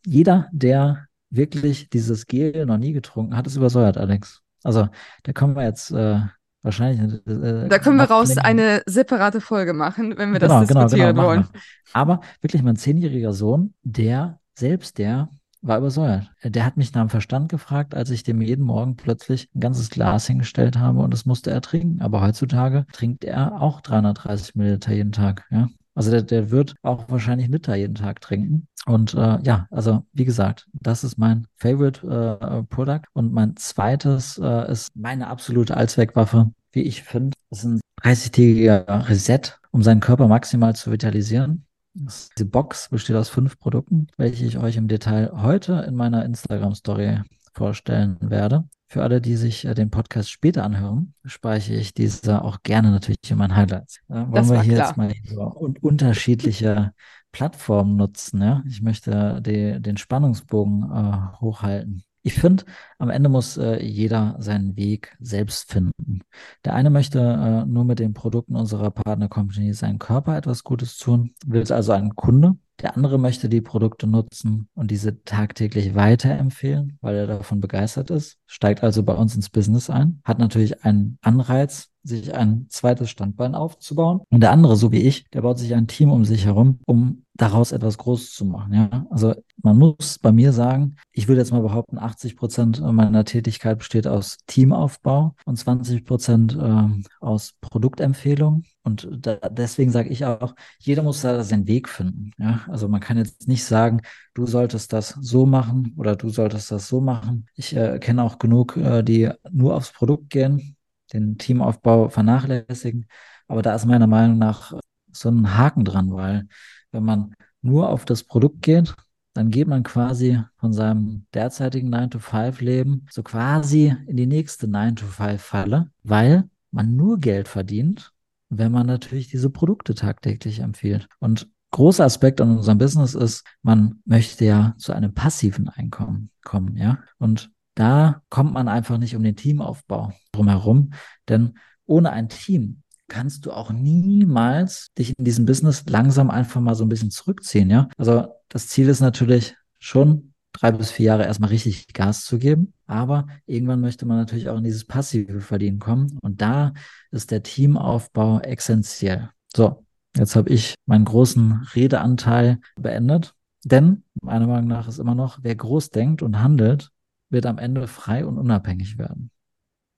jeder, 0.04 0.48
der 0.52 1.06
wirklich 1.30 1.88
dieses 1.90 2.26
Gel 2.26 2.66
noch 2.66 2.78
nie 2.78 2.92
getrunken 2.92 3.36
hat, 3.36 3.46
ist 3.46 3.56
übersäuert, 3.56 3.96
Alex. 3.96 4.42
Also 4.62 4.88
da 5.22 5.32
können 5.32 5.56
wir 5.56 5.64
jetzt 5.64 5.90
äh, 5.92 6.20
wahrscheinlich. 6.62 7.26
Äh, 7.26 7.68
da 7.68 7.78
können 7.78 7.96
wir 7.96 8.04
raus 8.04 8.36
eine 8.36 8.82
separate 8.86 9.40
Folge 9.40 9.72
machen, 9.72 10.18
wenn 10.18 10.32
wir 10.32 10.40
genau, 10.40 10.60
das 10.60 10.68
genau, 10.68 10.82
diskutieren 10.82 11.16
genau, 11.16 11.28
genau, 11.30 11.46
wollen. 11.46 11.48
Aber 11.92 12.20
wirklich 12.40 12.62
mein 12.62 12.76
zehnjähriger 12.76 13.32
Sohn, 13.32 13.74
der 13.82 14.40
selbst 14.54 14.98
der 14.98 15.30
war 15.62 15.78
übersäuert. 15.78 16.30
Der 16.44 16.64
hat 16.64 16.76
mich 16.76 16.92
nach 16.92 17.02
dem 17.02 17.08
Verstand 17.08 17.48
gefragt, 17.48 17.94
als 17.94 18.10
ich 18.10 18.22
dem 18.22 18.40
jeden 18.40 18.64
Morgen 18.64 18.96
plötzlich 18.96 19.48
ein 19.54 19.60
ganzes 19.60 19.90
Glas 19.90 20.26
hingestellt 20.26 20.78
habe 20.78 21.00
und 21.00 21.12
das 21.12 21.26
musste 21.26 21.50
er 21.50 21.60
trinken. 21.60 22.02
Aber 22.02 22.20
heutzutage 22.20 22.86
trinkt 22.92 23.24
er 23.24 23.60
auch 23.60 23.80
330 23.80 24.54
Milliliter 24.54 24.92
jeden 24.92 25.12
Tag. 25.12 25.46
Ja? 25.50 25.68
Also 25.96 26.10
der, 26.10 26.22
der 26.22 26.50
wird 26.50 26.74
auch 26.82 27.08
wahrscheinlich 27.08 27.48
Liter 27.48 27.74
jeden 27.74 27.94
Tag 27.94 28.20
trinken. 28.20 28.68
Und 28.84 29.14
äh, 29.14 29.38
ja, 29.42 29.66
also 29.70 30.04
wie 30.12 30.26
gesagt, 30.26 30.68
das 30.74 31.02
ist 31.02 31.18
mein 31.18 31.46
Favorite 31.56 32.06
äh, 32.06 32.62
Product. 32.64 33.00
Und 33.14 33.32
mein 33.32 33.56
zweites 33.56 34.38
äh, 34.38 34.70
ist 34.70 34.94
meine 34.94 35.26
absolute 35.26 35.76
Allzweckwaffe, 35.76 36.52
wie 36.72 36.82
ich 36.82 37.02
finde. 37.02 37.36
Das 37.50 37.60
ist 37.60 37.64
ein 37.64 37.80
30-tägiger 38.02 39.08
Reset, 39.08 39.58
um 39.70 39.82
seinen 39.82 40.00
Körper 40.00 40.28
maximal 40.28 40.76
zu 40.76 40.92
vitalisieren. 40.92 41.64
Diese 41.94 42.44
Box 42.44 42.90
besteht 42.90 43.16
aus 43.16 43.30
fünf 43.30 43.58
Produkten, 43.58 44.08
welche 44.18 44.44
ich 44.44 44.58
euch 44.58 44.76
im 44.76 44.86
Detail 44.86 45.32
heute 45.32 45.84
in 45.88 45.94
meiner 45.94 46.26
Instagram-Story 46.26 47.22
vorstellen 47.54 48.18
werde. 48.20 48.68
Für 48.88 49.02
alle, 49.02 49.20
die 49.20 49.36
sich 49.36 49.64
äh, 49.64 49.74
den 49.74 49.90
Podcast 49.90 50.30
später 50.30 50.62
anhören, 50.64 51.14
speichere 51.24 51.76
ich 51.76 51.92
diese 51.92 52.42
auch 52.42 52.62
gerne 52.62 52.90
natürlich 52.90 53.18
in 53.28 53.38
meinen 53.38 53.56
Highlights. 53.56 53.98
Äh, 54.08 54.14
wollen 54.14 54.32
das 54.32 54.50
wir 54.50 54.62
hier 54.62 54.74
klar. 54.74 54.86
jetzt 54.88 54.96
mal 54.96 55.12
so 55.24 55.42
un 55.42 55.76
unterschiedliche 55.78 56.92
Plattformen 57.32 57.96
nutzen? 57.96 58.40
Ja? 58.40 58.62
Ich 58.68 58.82
möchte 58.82 59.42
die, 59.42 59.80
den 59.80 59.96
Spannungsbogen 59.96 60.84
äh, 60.84 61.40
hochhalten. 61.40 62.04
Ich 62.22 62.34
finde, 62.34 62.64
am 62.98 63.10
Ende 63.10 63.28
muss 63.28 63.56
äh, 63.56 63.80
jeder 63.80 64.34
seinen 64.40 64.76
Weg 64.76 65.16
selbst 65.20 65.70
finden. 65.70 66.22
Der 66.64 66.74
eine 66.74 66.90
möchte 66.90 67.20
äh, 67.20 67.64
nur 67.64 67.84
mit 67.84 68.00
den 68.00 68.14
Produkten 68.14 68.56
unserer 68.56 68.90
Partner 68.90 69.28
Company 69.28 69.72
seinen 69.74 70.00
Körper 70.00 70.36
etwas 70.36 70.64
Gutes 70.64 70.98
tun, 70.98 71.34
will 71.46 71.70
also 71.72 71.92
ein 71.92 72.16
Kunde. 72.16 72.56
Der 72.82 72.94
andere 72.94 73.18
möchte 73.18 73.48
die 73.48 73.62
Produkte 73.62 74.06
nutzen 74.06 74.68
und 74.74 74.90
diese 74.90 75.24
tagtäglich 75.24 75.94
weiterempfehlen, 75.94 76.98
weil 77.00 77.16
er 77.16 77.26
davon 77.26 77.60
begeistert 77.60 78.10
ist, 78.10 78.36
steigt 78.46 78.82
also 78.82 79.02
bei 79.02 79.14
uns 79.14 79.34
ins 79.34 79.48
Business 79.48 79.88
ein, 79.88 80.20
hat 80.24 80.38
natürlich 80.38 80.84
einen 80.84 81.18
Anreiz, 81.22 81.88
sich 82.06 82.34
ein 82.34 82.66
zweites 82.68 83.10
Standbein 83.10 83.54
aufzubauen. 83.54 84.20
Und 84.30 84.40
der 84.40 84.52
andere, 84.52 84.76
so 84.76 84.92
wie 84.92 85.02
ich, 85.02 85.24
der 85.30 85.42
baut 85.42 85.58
sich 85.58 85.74
ein 85.74 85.88
Team 85.88 86.10
um 86.10 86.24
sich 86.24 86.46
herum, 86.46 86.78
um 86.86 87.26
daraus 87.36 87.72
etwas 87.72 87.98
Großes 87.98 88.34
zu 88.34 88.44
machen. 88.44 88.72
Ja, 88.72 89.06
also 89.10 89.34
man 89.62 89.78
muss 89.78 90.18
bei 90.18 90.32
mir 90.32 90.52
sagen, 90.52 90.96
ich 91.12 91.28
würde 91.28 91.40
jetzt 91.40 91.52
mal 91.52 91.60
behaupten, 91.60 91.98
80 91.98 92.36
Prozent 92.36 92.80
meiner 92.80 93.24
Tätigkeit 93.24 93.78
besteht 93.78 94.06
aus 94.06 94.38
Teamaufbau 94.46 95.34
und 95.44 95.56
20 95.56 96.04
Prozent 96.04 96.56
äh, 96.56 97.02
aus 97.20 97.54
Produktempfehlung. 97.60 98.64
Und 98.82 99.08
da, 99.12 99.36
deswegen 99.50 99.90
sage 99.90 100.08
ich 100.08 100.24
auch, 100.24 100.54
jeder 100.78 101.02
muss 101.02 101.20
da 101.20 101.42
seinen 101.42 101.66
Weg 101.66 101.88
finden. 101.88 102.30
Ja, 102.38 102.60
also 102.68 102.88
man 102.88 103.00
kann 103.00 103.18
jetzt 103.18 103.48
nicht 103.48 103.64
sagen, 103.64 104.02
du 104.34 104.46
solltest 104.46 104.92
das 104.92 105.10
so 105.20 105.44
machen 105.46 105.92
oder 105.96 106.16
du 106.16 106.28
solltest 106.28 106.70
das 106.70 106.88
so 106.88 107.00
machen. 107.00 107.46
Ich 107.54 107.74
äh, 107.76 107.98
kenne 107.98 108.22
auch 108.22 108.38
genug, 108.38 108.76
äh, 108.76 109.02
die 109.02 109.30
nur 109.50 109.74
aufs 109.74 109.92
Produkt 109.92 110.30
gehen 110.30 110.75
den 111.12 111.38
Teamaufbau 111.38 112.08
vernachlässigen. 112.08 113.06
Aber 113.48 113.62
da 113.62 113.74
ist 113.74 113.86
meiner 113.86 114.06
Meinung 114.06 114.38
nach 114.38 114.72
so 115.12 115.28
ein 115.28 115.56
Haken 115.56 115.84
dran, 115.84 116.12
weil 116.12 116.46
wenn 116.90 117.04
man 117.04 117.34
nur 117.62 117.88
auf 117.90 118.04
das 118.04 118.24
Produkt 118.24 118.62
geht, 118.62 118.94
dann 119.34 119.50
geht 119.50 119.68
man 119.68 119.82
quasi 119.82 120.40
von 120.56 120.72
seinem 120.72 121.26
derzeitigen 121.34 121.94
9-to-5-Leben 121.94 123.06
so 123.10 123.22
quasi 123.22 123.94
in 124.06 124.16
die 124.16 124.26
nächste 124.26 124.66
9-to-5-Falle, 124.66 125.90
weil 126.02 126.48
man 126.70 126.96
nur 126.96 127.18
Geld 127.18 127.48
verdient, 127.48 128.12
wenn 128.48 128.72
man 128.72 128.86
natürlich 128.86 129.28
diese 129.28 129.50
Produkte 129.50 129.94
tagtäglich 129.94 130.60
empfiehlt. 130.60 131.08
Und 131.18 131.50
großer 131.70 132.04
Aspekt 132.04 132.40
an 132.40 132.56
unserem 132.56 132.78
Business 132.78 133.14
ist, 133.14 133.44
man 133.62 134.00
möchte 134.06 134.46
ja 134.46 134.74
zu 134.78 134.92
einem 134.94 135.12
passiven 135.12 135.68
Einkommen 135.68 136.30
kommen, 136.42 136.76
ja. 136.76 137.00
Und 137.18 137.50
da 137.76 138.22
kommt 138.30 138.52
man 138.52 138.68
einfach 138.68 138.98
nicht 138.98 139.14
um 139.14 139.22
den 139.22 139.36
Teamaufbau 139.36 140.12
drumherum, 140.32 140.92
denn 141.28 141.58
ohne 141.84 142.10
ein 142.10 142.28
Team 142.28 142.82
kannst 143.06 143.46
du 143.46 143.52
auch 143.52 143.70
niemals 143.70 144.88
dich 144.98 145.16
in 145.16 145.24
diesem 145.24 145.46
Business 145.46 145.84
langsam 145.86 146.30
einfach 146.30 146.60
mal 146.60 146.74
so 146.74 146.84
ein 146.84 146.88
bisschen 146.88 147.12
zurückziehen, 147.12 147.70
ja. 147.70 147.88
Also 147.96 148.28
das 148.48 148.68
Ziel 148.68 148.88
ist 148.88 149.00
natürlich 149.00 149.54
schon 149.78 150.32
drei 150.52 150.72
bis 150.72 150.90
vier 150.90 151.06
Jahre 151.06 151.26
erstmal 151.26 151.50
richtig 151.50 151.92
Gas 151.92 152.24
zu 152.24 152.38
geben, 152.38 152.72
aber 152.86 153.26
irgendwann 153.44 153.82
möchte 153.82 154.06
man 154.06 154.16
natürlich 154.16 154.48
auch 154.48 154.56
in 154.56 154.64
dieses 154.64 154.86
passive 154.86 155.40
Verdienen 155.40 155.78
kommen 155.78 156.18
und 156.22 156.40
da 156.40 156.72
ist 157.10 157.30
der 157.30 157.42
Teamaufbau 157.42 158.40
essentiell. 158.40 159.28
So, 159.54 159.84
jetzt 160.16 160.34
habe 160.34 160.48
ich 160.48 160.74
meinen 160.86 161.04
großen 161.04 161.68
Redeanteil 161.74 162.58
beendet, 162.80 163.34
denn 163.64 164.02
meiner 164.22 164.46
Meinung 164.46 164.68
nach 164.68 164.88
ist 164.88 164.98
immer 164.98 165.14
noch, 165.14 165.40
wer 165.42 165.54
groß 165.54 165.90
denkt 165.90 166.22
und 166.22 166.40
handelt, 166.40 166.90
wird 167.30 167.46
am 167.46 167.58
Ende 167.58 167.86
frei 167.88 168.24
und 168.24 168.38
unabhängig 168.38 168.98
werden. 168.98 169.30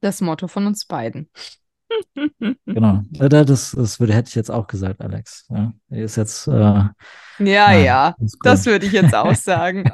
Das 0.00 0.20
Motto 0.20 0.48
von 0.48 0.66
uns 0.66 0.86
beiden. 0.86 1.28
genau. 2.66 3.02
Äh, 3.18 3.28
das, 3.28 3.72
das 3.72 3.98
würde, 3.98 4.14
hätte 4.14 4.28
ich 4.28 4.34
jetzt 4.34 4.50
auch 4.50 4.66
gesagt, 4.66 5.00
Alex. 5.00 5.46
Ja, 5.48 5.72
ist 5.90 6.16
jetzt. 6.16 6.46
Äh, 6.46 6.52
ja, 6.52 6.94
ja, 7.38 7.72
ja 7.72 8.14
das 8.42 8.66
würde 8.66 8.86
ich 8.86 8.92
jetzt 8.92 9.14
auch 9.14 9.34
sagen. 9.34 9.90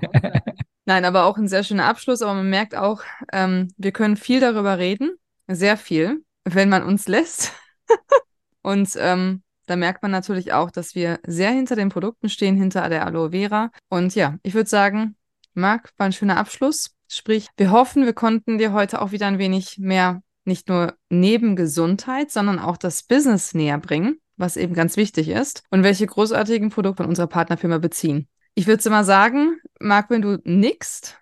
Nein, 0.86 1.04
aber 1.04 1.24
auch 1.24 1.38
ein 1.38 1.48
sehr 1.48 1.64
schöner 1.64 1.86
Abschluss. 1.86 2.22
Aber 2.22 2.34
man 2.34 2.50
merkt 2.50 2.76
auch, 2.76 3.02
ähm, 3.32 3.68
wir 3.76 3.92
können 3.92 4.16
viel 4.16 4.40
darüber 4.40 4.78
reden, 4.78 5.16
sehr 5.48 5.76
viel, 5.76 6.22
wenn 6.44 6.68
man 6.68 6.82
uns 6.82 7.08
lässt. 7.08 7.52
und 8.62 8.90
ähm, 8.98 9.42
da 9.66 9.76
merkt 9.76 10.02
man 10.02 10.10
natürlich 10.10 10.52
auch, 10.52 10.70
dass 10.70 10.94
wir 10.94 11.20
sehr 11.26 11.50
hinter 11.50 11.76
den 11.76 11.88
Produkten 11.88 12.28
stehen, 12.28 12.56
hinter 12.56 12.88
der 12.90 13.06
Aloe 13.06 13.30
Vera. 13.30 13.70
Und 13.88 14.14
ja, 14.14 14.36
ich 14.42 14.52
würde 14.52 14.68
sagen, 14.68 15.16
Marc, 15.54 15.92
war 15.96 16.06
ein 16.06 16.12
schöner 16.12 16.36
Abschluss. 16.36 16.94
Sprich, 17.08 17.48
wir 17.56 17.70
hoffen, 17.70 18.04
wir 18.04 18.12
konnten 18.12 18.58
dir 18.58 18.72
heute 18.72 19.00
auch 19.00 19.12
wieder 19.12 19.26
ein 19.26 19.38
wenig 19.38 19.78
mehr 19.78 20.22
nicht 20.44 20.68
nur 20.68 20.94
neben 21.08 21.56
Gesundheit, 21.56 22.30
sondern 22.30 22.58
auch 22.58 22.76
das 22.76 23.02
Business 23.02 23.54
näher 23.54 23.78
bringen, 23.78 24.18
was 24.36 24.56
eben 24.56 24.74
ganz 24.74 24.96
wichtig 24.96 25.28
ist 25.28 25.62
und 25.70 25.82
welche 25.82 26.06
großartigen 26.06 26.70
Produkte 26.70 27.02
von 27.02 27.08
unserer 27.08 27.26
Partnerfirma 27.26 27.78
beziehen. 27.78 28.28
Ich 28.54 28.66
würde 28.66 28.88
mal 28.90 29.04
sagen, 29.04 29.58
Marc, 29.80 30.10
wenn 30.10 30.22
du 30.22 30.38
nickst, 30.44 31.18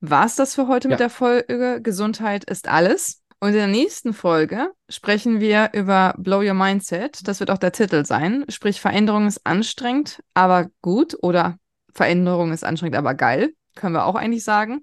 war 0.00 0.26
es 0.26 0.36
das 0.36 0.54
für 0.54 0.68
heute 0.68 0.88
ja. 0.88 0.92
mit 0.92 1.00
der 1.00 1.10
Folge 1.10 1.80
Gesundheit 1.82 2.44
ist 2.44 2.68
alles. 2.68 3.22
Und 3.40 3.50
in 3.50 3.54
der 3.54 3.68
nächsten 3.68 4.12
Folge 4.12 4.72
sprechen 4.88 5.40
wir 5.40 5.70
über 5.72 6.14
Blow 6.18 6.40
Your 6.40 6.54
Mindset. 6.54 7.26
Das 7.28 7.38
wird 7.38 7.52
auch 7.52 7.58
der 7.58 7.70
Titel 7.70 8.04
sein. 8.04 8.44
Sprich, 8.48 8.80
Veränderung 8.80 9.28
ist 9.28 9.46
anstrengend, 9.46 10.20
aber 10.34 10.66
gut 10.82 11.16
oder 11.22 11.56
Veränderung 11.98 12.52
ist 12.52 12.64
anstrengend, 12.64 12.96
aber 12.96 13.14
geil. 13.14 13.52
Können 13.74 13.94
wir 13.94 14.06
auch 14.06 14.14
eigentlich 14.14 14.44
sagen. 14.44 14.82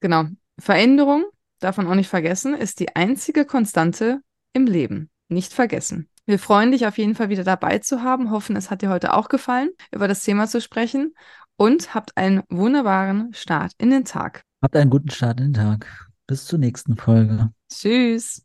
Genau. 0.00 0.24
Veränderung, 0.58 1.24
davon 1.60 1.86
auch 1.86 1.94
nicht 1.94 2.08
vergessen, 2.08 2.54
ist 2.54 2.80
die 2.80 2.96
einzige 2.96 3.44
Konstante 3.44 4.20
im 4.54 4.64
Leben. 4.64 5.10
Nicht 5.28 5.52
vergessen. 5.52 6.08
Wir 6.24 6.38
freuen 6.38 6.72
dich 6.72 6.86
auf 6.86 6.96
jeden 6.96 7.14
Fall 7.14 7.28
wieder 7.28 7.44
dabei 7.44 7.80
zu 7.80 8.02
haben, 8.02 8.30
hoffen, 8.30 8.56
es 8.56 8.70
hat 8.70 8.80
dir 8.80 8.88
heute 8.88 9.12
auch 9.12 9.28
gefallen, 9.28 9.68
über 9.92 10.08
das 10.08 10.24
Thema 10.24 10.46
zu 10.46 10.62
sprechen 10.62 11.14
und 11.56 11.94
habt 11.94 12.16
einen 12.16 12.42
wunderbaren 12.48 13.34
Start 13.34 13.72
in 13.76 13.90
den 13.90 14.06
Tag. 14.06 14.40
Habt 14.62 14.74
einen 14.74 14.88
guten 14.88 15.10
Start 15.10 15.40
in 15.40 15.52
den 15.52 15.62
Tag. 15.62 16.08
Bis 16.26 16.46
zur 16.46 16.58
nächsten 16.58 16.96
Folge. 16.96 17.50
Tschüss. 17.70 18.43